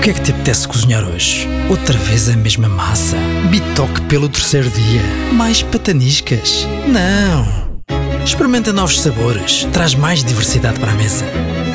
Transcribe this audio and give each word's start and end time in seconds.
O 0.00 0.02
que 0.02 0.08
é 0.08 0.14
que 0.14 0.22
te 0.22 0.30
apetece 0.30 0.66
cozinhar 0.66 1.04
hoje? 1.04 1.46
Outra 1.68 1.98
vez 1.98 2.26
a 2.30 2.34
mesma 2.34 2.70
massa? 2.70 3.18
Bitoque 3.50 4.00
pelo 4.08 4.30
terceiro 4.30 4.70
dia? 4.70 5.02
Mais 5.34 5.62
pataniscas? 5.62 6.66
Não! 6.88 7.46
Experimenta 8.24 8.72
novos 8.72 8.98
sabores, 8.98 9.64
traz 9.74 9.94
mais 9.94 10.24
diversidade 10.24 10.80
para 10.80 10.92
a 10.92 10.94
mesa. 10.94 11.26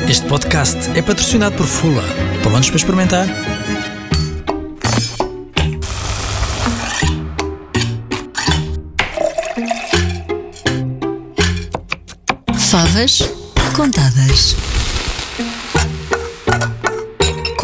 Este 0.08 0.26
podcast 0.26 0.76
é 0.96 1.02
patrocinado 1.02 1.54
por 1.54 1.66
Fula. 1.66 2.02
Prontos 2.42 2.68
para 2.68 2.78
experimentar? 2.78 3.28
Favas 12.58 13.20
contadas. 13.76 14.56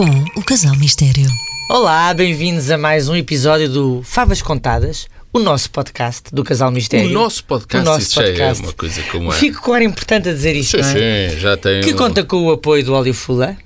Com 0.03 0.41
o 0.41 0.43
Casal 0.43 0.75
Mistério. 0.79 1.29
Olá, 1.71 2.13
bem-vindos 2.13 2.73
a 2.73 2.77
mais 2.77 3.09
um 3.09 3.15
episódio 3.15 3.69
do 3.69 4.03
Favas 4.03 4.43
Contadas, 4.43 5.07
o 5.33 5.39
nosso 5.39 5.71
podcast 5.71 6.35
do 6.35 6.43
Casal 6.43 6.73
Mistério. 6.73 7.09
O 7.09 7.13
nosso 7.13 7.45
podcast, 7.45 7.89
O 7.89 7.93
nosso 7.93 8.13
podcast. 8.17 8.61
é 8.61 8.65
uma 8.67 8.73
coisa 8.73 9.01
como 9.05 9.33
é. 9.33 9.37
Fico 9.37 9.63
com 9.63 9.73
ar 9.73 9.81
importante 9.81 10.29
a 10.29 10.33
dizer 10.33 10.57
isto, 10.57 10.77
Sim, 10.83 10.83
não 10.83 11.01
é? 11.01 11.29
sim, 11.31 11.39
já 11.39 11.57
tem. 11.57 11.83
Que 11.83 11.93
um- 11.95 11.97
conta 11.97 12.25
com 12.25 12.43
o 12.47 12.51
apoio 12.51 12.85
do 12.85 12.93
Óleo 12.95 13.15
Fula. 13.15 13.57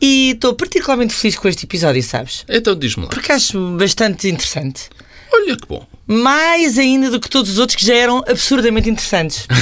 E 0.00 0.30
estou 0.30 0.54
particularmente 0.54 1.12
feliz 1.12 1.36
com 1.36 1.48
este 1.48 1.64
episódio, 1.64 2.04
sabes? 2.04 2.44
Então 2.48 2.76
diz-me 2.76 3.06
lá. 3.06 3.08
Porque 3.10 3.32
acho 3.32 3.76
bastante 3.76 4.28
interessante. 4.28 4.88
Olha 5.32 5.56
que 5.56 5.66
bom. 5.66 5.84
Mais 6.06 6.78
ainda 6.78 7.10
do 7.10 7.18
que 7.18 7.28
todos 7.28 7.52
os 7.52 7.58
outros 7.58 7.76
que 7.76 7.86
já 7.86 7.94
eram 7.94 8.18
absurdamente 8.28 8.90
interessantes. 8.90 9.46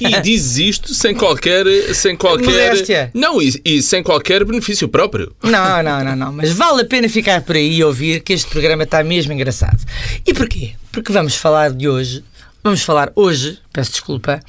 E 0.00 0.20
dizes 0.22 0.56
isto 0.56 0.94
sem 0.94 1.14
qualquer. 1.14 1.66
Sem 1.94 2.16
qualquer 2.16 2.46
Modéstia. 2.46 3.10
Não, 3.12 3.42
e, 3.42 3.60
e 3.64 3.82
sem 3.82 4.02
qualquer 4.02 4.44
benefício 4.44 4.88
próprio. 4.88 5.34
Não, 5.42 5.82
não, 5.82 6.02
não, 6.02 6.16
não. 6.16 6.32
Mas 6.32 6.52
vale 6.52 6.82
a 6.82 6.84
pena 6.84 7.08
ficar 7.08 7.42
por 7.42 7.56
aí 7.56 7.76
e 7.76 7.84
ouvir 7.84 8.20
que 8.20 8.32
este 8.32 8.48
programa 8.48 8.84
está 8.84 9.02
mesmo 9.04 9.32
engraçado. 9.32 9.78
E 10.24 10.32
porquê? 10.32 10.72
Porque 10.90 11.12
vamos 11.12 11.34
falar 11.34 11.70
de 11.72 11.86
hoje, 11.88 12.24
vamos 12.62 12.82
falar 12.82 13.12
hoje, 13.14 13.58
peço 13.72 13.92
desculpa, 13.92 14.40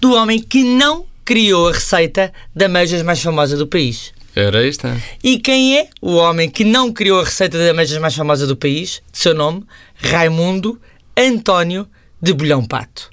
do 0.00 0.12
homem 0.12 0.40
que 0.40 0.62
não 0.62 1.04
criou 1.24 1.68
a 1.68 1.72
receita 1.72 2.32
da 2.54 2.68
meijas 2.68 3.02
mais 3.02 3.20
famosa 3.20 3.56
do 3.56 3.66
país. 3.66 4.12
Era 4.38 4.64
esta? 4.64 4.96
E 5.20 5.40
quem 5.40 5.76
é 5.78 5.88
o 6.00 6.14
homem 6.14 6.48
que 6.48 6.62
não 6.62 6.92
criou 6.92 7.18
a 7.20 7.24
receita 7.24 7.58
da 7.58 7.74
meijas 7.74 7.98
mais 7.98 8.14
famosa 8.14 8.46
do 8.46 8.56
país? 8.56 9.02
De 9.10 9.18
seu 9.18 9.34
nome, 9.34 9.64
Raimundo 9.96 10.80
António 11.16 11.88
de 12.22 12.32
Bolhão 12.32 12.64
Pato. 12.64 13.10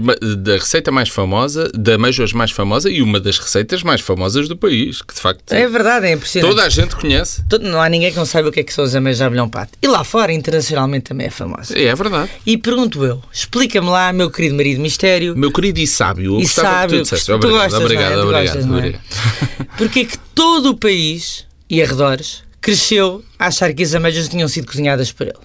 Da 0.00 0.54
receita 0.54 0.90
mais 0.90 1.08
famosa, 1.08 1.70
da 1.74 1.96
Meijoas 1.98 2.32
mais 2.32 2.50
famosa 2.50 2.90
e 2.90 3.02
uma 3.02 3.18
das 3.20 3.38
receitas 3.38 3.82
mais 3.82 4.00
famosas 4.00 4.48
do 4.48 4.56
país, 4.56 5.02
que 5.02 5.14
de 5.14 5.20
facto 5.20 5.52
É 5.52 5.66
verdade, 5.68 6.06
é 6.06 6.12
impressionante. 6.12 6.50
toda 6.50 6.66
a 6.66 6.68
gente 6.68 6.94
conhece. 6.96 7.42
Todo- 7.48 7.62
Não 7.68 7.80
há 7.80 7.88
ninguém 7.88 8.10
que 8.10 8.16
não 8.16 8.26
saiba 8.26 8.48
o 8.48 8.52
que 8.52 8.60
é 8.60 8.62
que 8.62 8.72
são 8.72 8.84
as 8.84 8.94
ameijas 8.94 9.18
de 9.18 9.28
Bolhão 9.28 9.48
Pato. 9.48 9.72
E 9.82 9.86
lá 9.86 10.02
fora, 10.04 10.32
internacionalmente, 10.32 11.04
também 11.04 11.26
é 11.26 11.30
famosa. 11.30 11.76
É, 11.78 11.84
é 11.84 11.94
verdade. 11.94 12.30
E 12.46 12.56
pergunto 12.56 13.04
eu, 13.04 13.22
explica-me 13.32 13.88
lá, 13.88 14.12
meu 14.12 14.30
querido 14.30 14.54
marido 14.56 14.80
mistério, 14.80 15.36
Meu 15.36 15.50
querido 15.52 15.80
e 15.80 15.86
sábio, 15.86 16.36
eu 16.36 16.40
E 16.40 16.46
sábio, 16.48 16.98
que 16.98 17.02
tu 17.02 17.02
dissesse. 17.04 17.26
tu 17.26 17.32
Obrigado, 17.34 17.58
gostas, 17.62 17.72
não 17.72 17.80
é? 17.80 17.84
obrigado, 17.84 18.18
obrigado. 18.20 18.56
é? 18.58 18.76
obrigado. 18.78 19.02
porque 19.78 20.00
é 20.00 20.04
que 20.04 20.18
todo 20.34 20.70
o 20.70 20.76
país 20.76 21.46
e 21.68 21.82
arredores 21.82 22.42
cresceu 22.60 23.24
a 23.38 23.46
achar 23.46 23.72
que 23.72 23.82
as 23.82 23.94
ameijas 23.94 24.28
tinham 24.28 24.46
sido 24.48 24.66
cozinhadas 24.66 25.10
por 25.10 25.26
ele. 25.26 25.36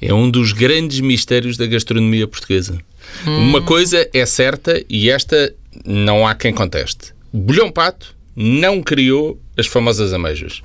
É 0.00 0.12
um 0.12 0.30
dos 0.30 0.52
grandes 0.52 1.00
mistérios 1.00 1.56
da 1.56 1.66
gastronomia 1.66 2.26
portuguesa. 2.26 2.78
Uma 3.26 3.62
coisa 3.62 4.08
é 4.12 4.24
certa 4.24 4.82
e 4.88 5.10
esta 5.10 5.52
não 5.84 6.26
há 6.26 6.34
quem 6.34 6.52
conteste. 6.52 7.12
Bolhão 7.32 7.70
Pato 7.70 8.14
não 8.34 8.82
criou 8.82 9.40
as 9.56 9.66
famosas 9.66 10.12
ameijas, 10.12 10.62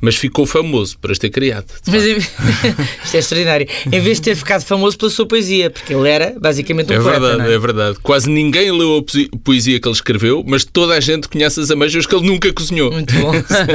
mas 0.00 0.16
ficou 0.16 0.46
famoso 0.46 0.98
por 0.98 1.10
as 1.10 1.18
ter 1.18 1.30
criado. 1.30 1.66
Mas, 1.86 2.04
isto 3.04 3.14
é 3.14 3.18
extraordinário. 3.18 3.66
Em 3.86 4.00
vez 4.00 4.18
de 4.18 4.22
ter 4.22 4.36
ficado 4.36 4.64
famoso 4.64 4.96
pela 4.98 5.10
sua 5.10 5.26
poesia, 5.26 5.70
porque 5.70 5.92
ele 5.94 6.08
era 6.08 6.34
basicamente 6.40 6.90
um 6.92 6.96
É 6.96 7.00
poeta. 7.00 7.20
verdade, 7.20 7.50
é? 7.50 7.54
é 7.54 7.58
verdade. 7.58 7.98
Quase 8.02 8.28
ninguém 8.30 8.70
leu 8.72 8.98
a 8.98 9.38
poesia- 9.38 9.80
que 9.80 9.88
ele 9.88 9.94
escreveu, 9.94 10.44
mas 10.46 10.64
toda 10.64 10.94
a 10.94 11.00
gente 11.00 11.28
conhece 11.28 11.60
as 11.60 11.70
ameijas 11.70 12.06
que 12.06 12.14
ele 12.14 12.26
nunca 12.26 12.52
cozinhou. 12.52 12.90
Muito 12.92 13.14
bom. 13.14 13.32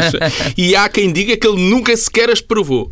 e 0.58 0.76
há 0.76 0.88
quem 0.90 1.12
diga 1.12 1.36
que 1.38 1.48
ele 1.48 1.62
nunca 1.70 1.96
sequer 1.96 2.30
as 2.30 2.42
provou. 2.42 2.92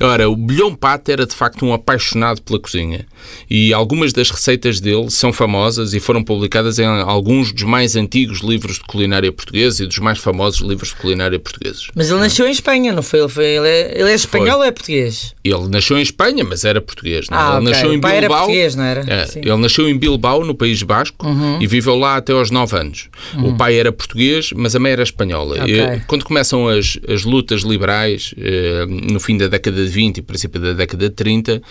Ora, 0.00 0.28
o 0.28 0.34
Bilhão 0.36 0.74
Pato 0.74 1.10
era 1.12 1.26
de 1.26 1.34
facto 1.34 1.64
um 1.64 1.72
apaixonado 1.72 2.42
pela 2.42 2.58
cozinha 2.58 3.06
e 3.48 3.72
algumas 3.72 4.12
das 4.12 4.30
receitas 4.30 4.80
dele 4.80 5.10
são 5.10 5.32
famosas 5.32 5.94
e 5.94 6.00
foram 6.00 6.24
publicadas 6.24 6.78
em 6.78 6.84
alguns 6.86 7.52
dos 7.52 7.62
mais 7.62 7.94
antigos 7.94 8.40
livros 8.40 8.76
de 8.76 8.80
culinária 8.84 9.30
portuguesa 9.30 9.84
e 9.84 9.86
dos 9.86 9.98
mais 9.98 10.18
famosos 10.18 10.60
livros 10.60 10.88
de 10.88 10.96
culinária 10.96 11.38
portugueses. 11.38 11.86
Mas 11.94 12.10
ele 12.10 12.18
nasceu 12.32 12.46
em 12.48 12.50
Espanha, 12.50 12.92
não 12.92 13.02
foi? 13.02 13.20
Ele, 13.20 13.28
foi, 13.28 13.44
ele, 13.44 13.68
é, 13.68 14.00
ele 14.00 14.10
é 14.10 14.14
espanhol 14.14 14.58
ou 14.58 14.64
é 14.64 14.70
português? 14.70 15.34
Ele 15.44 15.68
nasceu 15.68 15.98
em 15.98 16.02
Espanha, 16.02 16.44
mas 16.44 16.64
era 16.64 16.80
português. 16.80 17.28
Não? 17.28 17.36
é? 17.36 17.40
Ah, 17.40 17.48
ele 17.48 17.56
ok. 17.58 17.70
nasceu 17.72 17.92
em 17.92 17.96
O 17.98 18.00
pai 18.00 18.12
era 18.16 18.20
Bilbao. 18.28 18.38
português, 18.46 18.74
não 18.74 18.84
era? 18.84 19.00
É, 19.06 19.28
ele 19.38 19.56
nasceu 19.56 19.88
em 19.88 19.96
Bilbao, 19.98 20.44
no 20.44 20.54
País 20.54 20.82
Basco, 20.82 21.26
e 21.60 21.66
viveu 21.66 21.94
lá 21.96 22.16
até 22.16 22.32
aos 22.32 22.50
9 22.50 22.76
anos. 22.76 23.08
O 23.42 23.54
pai 23.56 23.76
era 23.78 23.92
português, 23.92 24.50
mas 24.54 24.74
a 24.74 24.78
mãe 24.78 24.92
era 24.92 25.02
espanhola. 25.02 25.56
Ok. 25.62 25.76
E, 25.80 26.00
quando 26.06 26.24
começam 26.24 26.68
as, 26.68 26.98
as 27.08 27.24
lutas 27.24 27.62
liberais, 27.62 28.34
eh, 28.38 28.86
no 28.88 29.20
fim 29.20 29.36
da 29.36 29.48
década 29.48 29.84
de 29.84 29.90
20 29.90 30.18
e 30.18 30.22
princípio 30.22 30.60
da 30.60 30.72
década 30.72 31.08
de 31.08 31.14
30, 31.14 31.62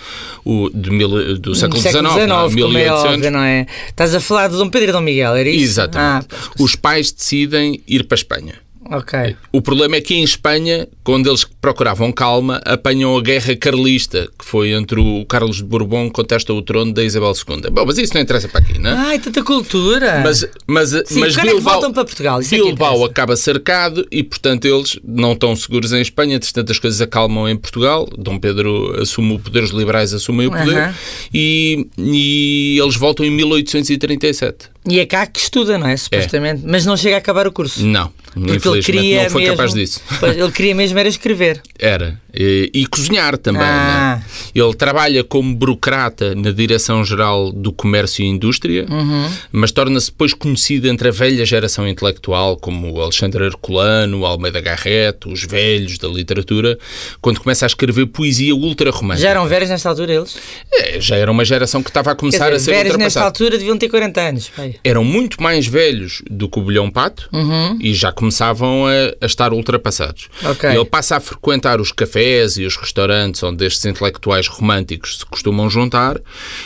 o, 0.46 0.70
de 0.74 0.92
mil- 0.92 1.38
do 1.40 1.56
século 1.56 1.80
XIX, 1.82 1.94
século 1.94 2.04
não 2.28 2.46
é? 2.46 2.50
XIX, 2.50 2.64
como 2.66 2.78
é 2.78 2.82
1800, 2.84 3.14
óbvio, 3.16 3.32
não 3.32 3.40
é? 3.42 3.66
Estás 3.88 4.14
a 4.16 4.20
falar 4.20 4.48
de 4.48 4.58
Dom 4.58 4.70
Pedro 4.70 4.90
e 4.90 4.92
Dom 4.94 5.02
Miguel, 5.02 5.36
era 5.36 5.50
isso? 5.50 5.64
Exatamente. 5.64 6.28
Ah, 6.32 6.52
Os 6.60 6.76
pais 6.76 7.12
decidem 7.12 7.82
ir 7.88 8.04
para 8.04 8.16
a 8.16 8.20
Espanha. 8.20 8.56
Ok. 8.92 9.36
O 9.52 9.62
problema 9.62 9.96
é 9.96 10.02
que 10.02 10.14
em 10.14 10.24
Espanha, 10.24 10.88
quando 11.04 11.28
eles 11.30 11.44
procuravam 11.60 12.12
calma, 12.12 12.62
apanham 12.66 13.18
a 13.18 13.22
guerra 13.22 13.56
carlista, 13.56 14.30
que 14.38 14.46
foi 14.46 14.72
entre 14.72 15.00
o 15.00 15.26
Carlos 15.26 15.58
de 15.58 15.64
Bourbon 15.64 16.08
que 16.08 16.14
contesta 16.14 16.54
o 16.54 16.62
trono 16.62 16.94
da 16.94 17.04
Isabel 17.04 17.32
II. 17.32 17.70
Bom, 17.72 17.86
mas 17.86 17.98
isso 17.98 18.14
não 18.14 18.22
interessa 18.22 18.48
para 18.48 18.60
aqui, 18.62 18.78
não 18.80 18.92
é? 18.92 18.94
Ai, 18.94 19.20
tanta 19.20 19.44
cultura! 19.44 20.22
Mas, 20.24 20.48
mas, 20.68 20.90
Sim, 21.06 21.20
mas 21.20 21.36
quando 21.36 21.50
é 21.50 21.54
que 21.54 21.60
voltam 21.60 21.94
para 21.94 22.06
Portugal? 22.06 22.42
Isso 22.42 22.54
é 22.56 22.58
Bilbao 22.58 22.92
interessa. 22.96 23.12
acaba 23.12 23.36
cercado 23.36 24.06
e, 24.12 24.24
portanto, 24.24 24.66
eles 24.66 25.00
não 25.04 25.34
estão 25.34 25.56
seguros 25.56 25.94
em 25.94 26.02
Espanha. 26.02 26.36
Entretanto, 26.36 26.72
as 26.72 26.80
coisas 26.80 27.02
acalmam 27.02 27.48
em 27.48 27.56
Portugal. 27.56 28.08
Dom 28.18 28.38
Pedro 28.40 29.00
assume 29.02 29.36
o 29.36 29.40
poder, 29.40 29.64
os 29.64 29.72
liberais 29.72 30.14
assumem 30.14 30.48
o 30.48 30.52
poder 30.52 30.78
Aham. 30.78 30.96
e, 31.34 31.88
e 31.98 32.78
eles 32.82 32.96
voltam 32.96 33.26
em 33.26 33.32
1837. 33.32 34.71
E 34.88 35.00
é 35.00 35.06
cá 35.06 35.28
que 35.28 35.40
estuda, 35.40 35.78
não 35.78 35.88
é? 35.88 35.96
Supostamente. 35.96 36.64
Mas 36.66 36.86
não 36.86 36.98
chega 36.98 37.16
a 37.16 37.20
acabar 37.20 37.46
o 37.46 37.52
curso. 37.52 37.86
Não, 37.86 38.12
Porque 38.34 38.68
ele 38.68 38.82
queria 38.82 39.24
não 39.24 39.30
foi 39.30 39.42
mesmo, 39.44 39.56
capaz 39.56 39.74
disso. 39.74 40.02
Pois, 40.20 40.38
ele 40.38 40.52
queria 40.52 40.74
mesmo 40.74 40.98
era 40.98 41.08
escrever. 41.08 41.62
Era. 41.78 42.20
E, 42.34 42.72
e 42.74 42.86
cozinhar 42.88 43.38
também. 43.38 43.62
Ah. 43.62 44.22
Ele 44.54 44.74
trabalha 44.74 45.24
como 45.24 45.54
burocrata 45.56 46.36
na 46.36 46.52
Direção-Geral 46.52 47.52
do 47.52 47.72
Comércio 47.72 48.24
e 48.24 48.28
Indústria, 48.28 48.86
Uhum. 48.90 49.30
mas 49.52 49.72
torna-se 49.72 50.08
depois 50.12 50.34
conhecido 50.34 50.88
entre 50.88 51.08
a 51.08 51.12
velha 51.12 51.46
geração 51.46 51.88
intelectual, 51.88 52.58
como 52.58 52.92
o 52.92 53.02
Alexandre 53.02 53.46
Herculano, 53.46 54.20
o 54.22 54.26
Almeida 54.26 54.60
Garrett, 54.62 55.28
os 55.28 55.44
velhos 55.46 55.98
da 55.98 56.08
literatura, 56.08 56.78
quando 57.22 57.40
começa 57.40 57.66
a 57.66 57.68
escrever 57.68 58.06
poesia 58.08 58.54
ultra-romântica. 58.56 59.24
Já 59.24 59.30
eram 59.32 59.48
velhos 59.48 59.70
nesta 59.70 59.90
altura 59.90 60.14
eles? 60.14 60.38
É, 60.74 61.00
já 61.00 61.16
era 61.16 61.32
uma 61.32 61.46
geração 61.46 61.82
que 61.82 61.90
estava 61.90 62.12
a 62.12 62.16
começar 62.16 62.46
dizer, 62.50 62.56
a 62.56 62.60
ser 62.60 62.72
velhos 62.72 62.98
nesta 62.98 63.20
ultrapassada. 63.20 63.26
altura 63.26 63.58
deviam 63.58 63.78
ter 63.78 63.90
40 63.90 64.22
anos. 64.22 64.50
pai. 64.50 64.76
Eram 64.84 65.04
muito 65.04 65.42
mais 65.42 65.68
velhos 65.68 66.22
do 66.30 66.50
que 66.50 66.60
o 66.60 66.62
Bolhão 66.62 66.90
Pato 66.90 67.30
Uhum. 67.32 67.78
e 67.80 67.94
já 67.94 68.12
começavam 68.12 68.86
a, 68.88 68.92
a 69.22 69.26
estar 69.26 69.54
ultrapassados. 69.54 70.28
Ok. 70.44 70.70
Ele 70.70 70.86
passa 70.86 71.18
a 71.18 71.20
frequentar 71.20 71.80
os 71.80 71.92
cafés 71.92 72.58
e 72.58 72.66
os 72.66 72.76
restaurantes 72.76 73.42
onde 73.44 73.66
estes 73.66 73.86
intelectuais 73.86 74.41
românticos 74.48 75.20
se 75.20 75.26
costumam 75.26 75.70
juntar 75.70 76.20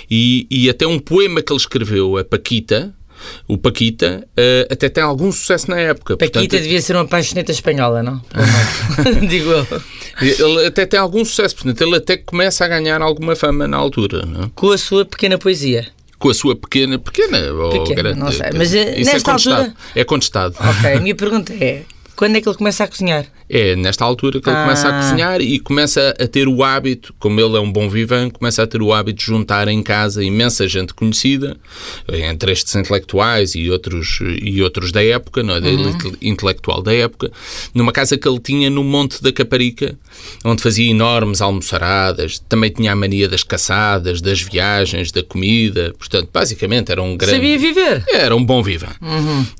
e, 0.10 0.46
e 0.50 0.70
até 0.70 0.86
um 0.88 1.00
poema 1.00 1.42
que 1.42 1.52
ele 1.52 1.60
escreveu, 1.60 2.18
a 2.18 2.24
Paquita, 2.24 2.94
o 3.48 3.58
Paquita, 3.58 4.28
eh, 4.38 4.68
até 4.70 4.88
tem 4.90 5.04
algum 5.04 5.32
sucesso 5.32 5.70
na 5.72 5.80
época. 5.80 6.18
Paquita 6.18 6.40
Portanto, 6.42 6.62
devia 6.62 6.82
ser 6.82 6.96
uma 6.96 7.08
paixoneta 7.08 7.52
espanhola, 7.52 8.04
não? 8.04 8.22
Digo 9.28 9.50
eu. 9.52 9.68
ele 10.22 10.66
até 10.68 10.86
tem 10.86 11.00
algum 11.00 11.24
sucesso, 11.26 11.56
portanto, 11.56 11.82
ele 11.82 11.96
até 11.96 12.18
começa 12.18 12.66
a 12.66 12.68
ganhar 12.68 13.02
alguma 13.02 13.36
fama 13.36 13.68
na 13.68 13.78
altura, 13.78 14.26
não 14.26 14.44
é? 14.46 14.50
Com 14.54 14.72
a 14.72 14.78
sua 14.78 15.06
pequena 15.06 15.38
poesia. 15.38 15.88
com 16.20 16.30
a 16.30 16.34
sua 16.34 16.56
pequena, 16.56 17.00
pequena, 17.00 17.52
ou 17.54 17.72
Pequena, 17.72 17.96
grande. 18.02 18.20
não 18.20 18.32
sei, 18.32 18.50
mas, 18.56 18.74
eh, 18.74 19.00
isso 19.00 19.12
nesta 19.12 19.30
é 19.30 19.34
contestado. 19.34 19.56
altura- 19.62 19.76
É 19.96 20.04
contestado. 20.04 20.56
Ok, 20.60 20.94
a 20.94 21.00
minha 21.00 21.16
pergunta 21.16 21.54
é: 21.54 21.84
quando 22.16 22.36
é 22.36 22.42
que 22.42 22.48
ele 22.50 22.58
começa 22.58 22.84
a 22.84 22.88
cozinhar? 22.88 23.26
É 23.50 23.76
nesta 23.76 24.04
altura 24.04 24.42
que 24.42 24.50
ele 24.50 24.56
Ah. 24.58 24.64
começa 24.64 24.90
a 24.90 25.00
cozinhar 25.02 25.42
e 25.42 25.60
começa 25.60 26.14
a 26.20 26.28
ter 26.28 26.48
o 26.48 26.64
hábito, 26.64 27.14
como 27.20 27.40
ele 27.40 27.56
é 27.56 27.60
um 27.60 27.72
bom 27.72 27.88
vivan, 27.90 28.30
começa 28.30 28.64
a 28.64 28.68
ter 28.68 28.82
o 28.82 28.92
hábito 28.92 29.20
de 29.20 29.26
juntar 29.26 29.68
em 29.68 29.84
casa 29.84 30.24
imensa 30.24 30.68
gente 30.68 30.94
conhecida, 30.94 31.56
entre 32.12 32.52
estes 32.52 32.74
intelectuais 32.76 33.54
e 33.56 33.70
outros, 33.70 34.20
e 34.42 34.62
outros 34.62 34.92
da 34.92 35.04
época, 35.04 35.44
não 35.44 35.56
é? 35.56 35.60
Uhum. 35.60 35.96
intelectual 36.22 36.82
da 36.82 36.94
época, 36.94 37.32
numa 37.74 37.92
casa 37.92 38.18
que 38.18 38.28
ele 38.28 38.40
tinha 38.40 38.70
no 38.70 38.84
Monte 38.84 39.22
da 39.22 39.32
Caparica, 39.32 39.96
onde 40.44 40.62
fazia 40.64 40.90
enormes 40.90 41.42
almoçaradas, 41.42 42.40
também 42.50 42.72
tinha 42.72 42.92
a 42.92 42.96
mania 42.96 43.28
das 43.28 43.44
caçadas, 43.44 44.22
das 44.22 44.42
viagens, 44.42 45.12
da 45.12 45.22
comida, 45.24 45.94
portanto, 45.98 46.30
basicamente 46.34 46.92
era 46.92 47.02
um 47.02 47.16
grande... 47.16 47.36
Sabia 47.36 47.58
viver. 47.60 48.04
Era 48.10 48.36
um 48.36 48.44
bom 48.44 48.64
viva. 48.64 48.96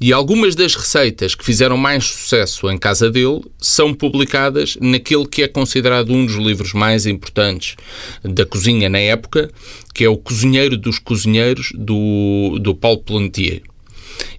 E 0.02 0.12
algumas 0.12 0.56
das 0.56 0.76
receitas 0.76 1.36
que 1.36 1.44
fizeram 1.46 1.78
mais 1.78 2.06
sucesso 2.06 2.70
em 2.70 2.78
casa 2.78 3.10
dele 3.12 3.42
são 3.76 3.94
publicadas 3.94 4.78
naquele 4.80 5.28
que 5.28 5.44
é 5.44 5.48
considerado 5.48 6.14
um 6.14 6.26
dos 6.26 6.36
livros 6.36 6.74
mais 6.74 7.06
importantes 7.06 7.76
da 8.24 8.46
cozinha 8.46 8.88
na 8.88 9.00
época, 9.00 9.52
que 9.94 10.06
é 10.06 10.10
o 10.10 10.18
Cozinheiro 10.18 10.78
dos 10.78 10.98
Cozinheiros, 10.98 11.74
do, 11.76 12.58
do 12.60 12.74
Paulo 12.74 13.00
Plantier. 13.00 13.62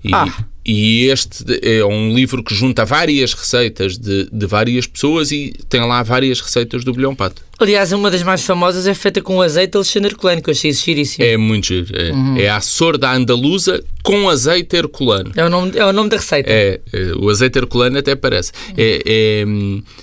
E, 0.08 0.14
Ah. 0.14 0.44
e 0.64 1.06
este 1.06 1.44
é 1.62 1.84
um 1.84 2.14
livro 2.14 2.42
que 2.42 2.54
junta 2.54 2.84
várias 2.84 3.32
receitas 3.34 3.96
de, 3.98 4.28
de 4.32 4.46
várias 4.46 4.86
pessoas 4.86 5.30
e 5.32 5.52
tem 5.68 5.80
lá 5.80 6.02
várias 6.02 6.40
receitas 6.40 6.84
do 6.84 6.92
bilhão 6.92 7.14
pato. 7.14 7.42
Aliás, 7.58 7.90
uma 7.92 8.10
das 8.10 8.22
mais 8.22 8.44
famosas 8.44 8.86
é 8.86 8.92
feita 8.92 9.22
com 9.22 9.40
azeite 9.40 9.76
Alexandre 9.76 10.14
Colano, 10.14 10.42
que 10.42 10.50
eu 10.50 10.52
achei 10.52 10.72
giríssimo. 10.72 11.24
É 11.24 11.36
muito 11.38 11.66
giro. 11.68 11.86
É, 11.96 12.42
é 12.44 12.50
a 12.50 12.60
sorda 12.60 13.10
andaluza 13.12 13.82
com 14.02 14.28
azeite 14.28 14.76
herculano. 14.76 15.32
É 15.34 15.44
o 15.44 15.48
nome, 15.48 15.72
é 15.74 15.84
o 15.86 15.92
nome 15.92 16.10
da 16.10 16.16
receita. 16.18 16.50
É, 16.50 16.80
é, 16.92 17.12
o 17.16 17.30
azeite 17.30 17.58
herculano 17.58 17.96
até 17.98 18.14
parece. 18.14 18.52
É, 18.76 19.02